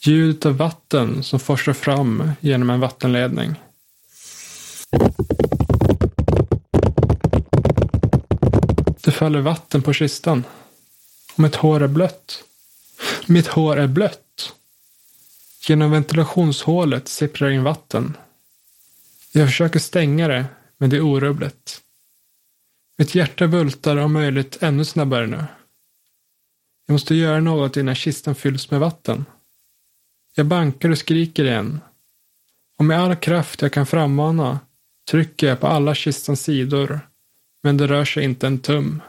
Ljudet 0.00 0.46
av 0.46 0.56
vatten 0.56 1.22
som 1.22 1.40
forsar 1.40 1.72
fram 1.72 2.32
genom 2.40 2.70
en 2.70 2.80
vattenledning. 2.80 3.54
Det 9.00 9.10
faller 9.10 9.40
vatten 9.40 9.82
på 9.82 9.92
kistan. 9.92 10.44
Och 11.34 11.40
mitt 11.40 11.56
hår 11.56 11.82
är 11.82 11.88
blött. 11.88 12.44
Mitt 13.26 13.46
hår 13.46 13.76
är 13.76 13.86
blött. 13.86 14.52
Genom 15.68 15.90
ventilationshålet 15.90 17.08
sipprar 17.08 17.50
in 17.50 17.62
vatten. 17.62 18.16
Jag 19.32 19.48
försöker 19.48 19.78
stänga 19.78 20.28
det, 20.28 20.44
men 20.78 20.90
det 20.90 20.96
är 20.96 21.06
orubbligt. 21.06 21.80
Mitt 23.00 23.14
hjärta 23.14 23.48
bultar 23.48 23.96
om 23.96 24.12
möjligt 24.12 24.62
ännu 24.62 24.84
snabbare 24.84 25.26
nu. 25.26 25.44
Jag 26.86 26.92
måste 26.92 27.14
göra 27.14 27.40
något 27.40 27.76
innan 27.76 27.94
kistan 27.94 28.34
fylls 28.34 28.70
med 28.70 28.80
vatten. 28.80 29.24
Jag 30.34 30.46
bankar 30.46 30.90
och 30.90 30.98
skriker 30.98 31.44
igen. 31.44 31.80
Och 32.78 32.84
med 32.84 33.00
all 33.00 33.16
kraft 33.16 33.62
jag 33.62 33.72
kan 33.72 33.86
frammana 33.86 34.60
trycker 35.10 35.46
jag 35.46 35.60
på 35.60 35.66
alla 35.66 35.94
kistans 35.94 36.42
sidor, 36.42 37.00
men 37.62 37.76
det 37.76 37.86
rör 37.86 38.04
sig 38.04 38.24
inte 38.24 38.46
en 38.46 38.58
tum. 38.58 39.02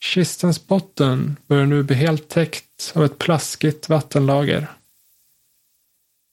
Kistans 0.00 0.66
botten 0.66 1.36
börjar 1.46 1.66
nu 1.66 1.82
bli 1.82 1.96
helt 1.96 2.28
täckt 2.28 2.92
av 2.94 3.04
ett 3.04 3.18
plaskigt 3.18 3.88
vattenlager. 3.88 4.72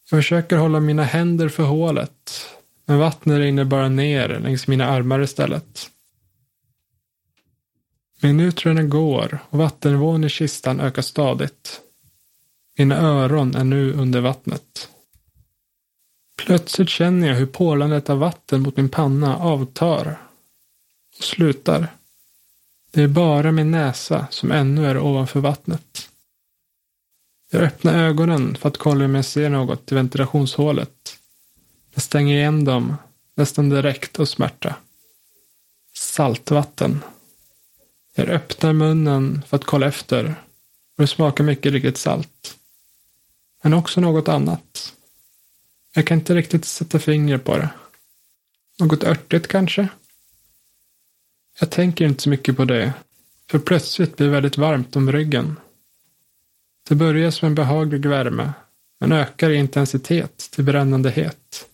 Jag 0.09 0.19
försöker 0.19 0.57
hålla 0.57 0.79
mina 0.79 1.03
händer 1.03 1.49
för 1.49 1.63
hålet, 1.63 2.47
men 2.85 2.99
vattnet 2.99 3.37
rinner 3.37 3.63
bara 3.63 3.89
ner 3.89 4.39
längs 4.39 4.67
mina 4.67 4.85
armar 4.85 5.21
istället. 5.21 5.89
Minuterna 8.21 8.83
går 8.83 9.39
och 9.49 9.59
vattennivån 9.59 10.23
i 10.23 10.29
kistan 10.29 10.79
ökar 10.79 11.01
stadigt. 11.01 11.81
Mina 12.77 12.97
öron 12.97 13.55
är 13.55 13.63
nu 13.63 13.93
under 13.93 14.21
vattnet. 14.21 14.89
Plötsligt 16.37 16.89
känner 16.89 17.27
jag 17.27 17.35
hur 17.35 17.45
pålandet 17.45 18.09
av 18.09 18.19
vatten 18.19 18.61
mot 18.61 18.77
min 18.77 18.89
panna 18.89 19.37
avtar 19.37 20.17
och 21.17 21.23
slutar. 21.23 21.87
Det 22.91 23.01
är 23.01 23.07
bara 23.07 23.51
min 23.51 23.71
näsa 23.71 24.27
som 24.29 24.51
ännu 24.51 24.85
är 24.85 24.97
ovanför 24.99 25.39
vattnet. 25.39 26.09
Jag 27.51 27.63
öppnar 27.63 28.03
ögonen 28.03 28.55
för 28.55 28.69
att 28.69 28.77
kolla 28.77 29.05
om 29.05 29.15
jag 29.15 29.25
ser 29.25 29.49
något 29.49 29.91
i 29.91 29.95
ventilationshålet. 29.95 31.17
Jag 31.93 32.03
stänger 32.03 32.35
igen 32.35 32.65
dem 32.65 32.95
nästan 33.35 33.69
direkt 33.69 34.19
av 34.19 34.25
smärta. 34.25 34.75
Saltvatten. 35.93 37.03
Jag 38.15 38.29
öppnar 38.29 38.73
munnen 38.73 39.41
för 39.47 39.57
att 39.57 39.65
kolla 39.65 39.87
efter 39.87 40.35
och 40.97 41.03
det 41.03 41.07
smakar 41.07 41.43
mycket 41.43 41.71
riktigt 41.71 41.97
salt. 41.97 42.57
Men 43.63 43.73
också 43.73 44.01
något 44.01 44.27
annat. 44.27 44.93
Jag 45.93 46.07
kan 46.07 46.17
inte 46.17 46.35
riktigt 46.35 46.65
sätta 46.65 46.99
fingret 46.99 47.43
på 47.43 47.57
det. 47.57 47.69
Något 48.79 49.03
örtigt 49.03 49.47
kanske? 49.47 49.87
Jag 51.59 51.69
tänker 51.69 52.05
inte 52.05 52.23
så 52.23 52.29
mycket 52.29 52.57
på 52.57 52.65
det, 52.65 52.93
för 53.51 53.59
plötsligt 53.59 54.17
blir 54.17 54.27
det 54.27 54.33
väldigt 54.33 54.57
varmt 54.57 54.95
om 54.95 55.11
ryggen. 55.11 55.59
Det 56.89 56.95
börjar 56.95 57.31
som 57.31 57.47
en 57.47 57.55
behaglig 57.55 58.05
värme, 58.05 58.53
men 58.99 59.11
ökar 59.11 59.49
i 59.49 59.55
intensitet 59.55 60.37
till 60.37 60.63
brännande 60.63 61.11
het. 61.11 61.67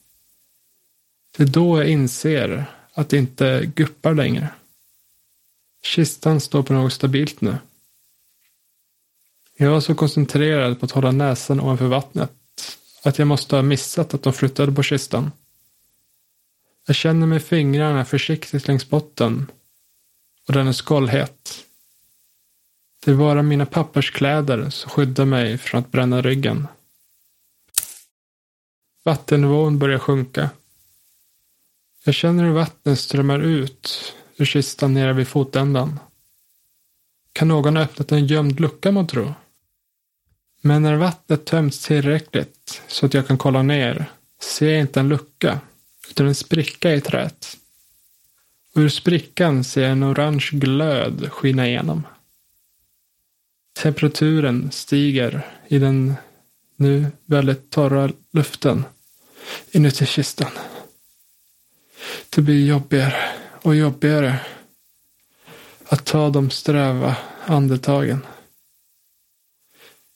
Det 1.37 1.43
är 1.43 1.47
då 1.47 1.77
jag 1.77 1.89
inser 1.89 2.65
att 2.93 3.09
det 3.09 3.17
inte 3.17 3.71
guppar 3.75 4.13
längre. 4.13 4.49
Kistan 5.83 6.41
står 6.41 6.63
på 6.63 6.73
något 6.73 6.93
stabilt 6.93 7.41
nu. 7.41 7.57
Jag 9.57 9.71
var 9.71 9.79
så 9.79 9.95
koncentrerad 9.95 10.79
på 10.79 10.85
att 10.85 10.91
hålla 10.91 11.11
näsan 11.11 11.59
ovanför 11.59 11.87
vattnet 11.87 12.31
att 13.03 13.19
jag 13.19 13.27
måste 13.27 13.55
ha 13.55 13.63
missat 13.63 14.13
att 14.13 14.23
de 14.23 14.33
flyttade 14.33 14.71
på 14.71 14.83
kistan. 14.83 15.31
Jag 16.87 16.95
känner 16.95 17.27
med 17.27 17.43
fingrarna 17.43 18.05
försiktigt 18.05 18.67
längs 18.67 18.89
botten 18.89 19.51
och 20.47 20.53
den 20.53 20.67
är 20.67 20.73
skållhet. 20.73 21.65
Det 23.05 23.11
är 23.11 23.15
bara 23.15 23.41
mina 23.41 23.65
papperskläder 23.65 24.69
som 24.69 24.89
skyddar 24.89 25.25
mig 25.25 25.57
från 25.57 25.79
att 25.79 25.91
bränna 25.91 26.21
ryggen. 26.21 26.67
Vattennivån 29.03 29.79
börjar 29.79 29.99
sjunka. 29.99 30.49
Jag 32.07 32.13
känner 32.13 32.43
hur 32.43 32.51
vattnet 32.51 32.99
strömmar 32.99 33.39
ut 33.39 34.13
ur 34.37 34.45
kistan 34.45 34.93
nere 34.93 35.13
vid 35.13 35.27
fotändan. 35.27 35.99
Kan 37.33 37.47
någon 37.47 37.75
ha 37.75 37.83
öppnat 37.83 38.11
en 38.11 38.25
gömd 38.25 38.59
lucka 38.59 38.91
man 38.91 39.07
tro? 39.07 39.33
Men 40.61 40.81
när 40.81 40.95
vattnet 40.95 41.45
tömts 41.45 41.85
tillräckligt 41.85 42.81
så 42.87 43.05
att 43.05 43.13
jag 43.13 43.27
kan 43.27 43.37
kolla 43.37 43.63
ner 43.63 44.05
ser 44.41 44.69
jag 44.69 44.79
inte 44.79 44.99
en 44.99 45.09
lucka 45.09 45.59
utan 46.09 46.27
en 46.27 46.35
spricka 46.35 46.93
i 46.93 47.01
träet. 47.01 47.57
Och 48.75 48.81
ur 48.81 48.89
sprickan 48.89 49.63
ser 49.63 49.81
jag 49.81 49.91
en 49.91 50.03
orange 50.03 50.49
glöd 50.51 51.31
skina 51.31 51.67
igenom. 51.67 52.07
Temperaturen 53.79 54.71
stiger 54.71 55.45
i 55.67 55.79
den 55.79 56.13
nu 56.75 57.05
väldigt 57.25 57.69
torra 57.69 58.11
luften 58.31 58.85
inuti 59.71 60.05
kistan. 60.05 60.51
Det 62.29 62.41
blir 62.41 62.65
jobbigare 62.65 63.31
och 63.61 63.75
jobbigare 63.75 64.39
att 65.85 66.05
ta 66.05 66.29
de 66.29 66.49
sträva 66.49 67.17
andetagen. 67.45 68.25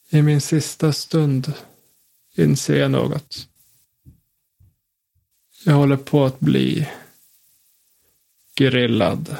I 0.08 0.22
min 0.22 0.40
sista 0.40 0.92
stund 0.92 1.52
inser 2.34 2.76
jag 2.76 2.90
något. 2.90 3.48
Jag 5.64 5.74
håller 5.74 5.96
på 5.96 6.24
att 6.24 6.40
bli 6.40 6.88
grillad. 8.54 9.36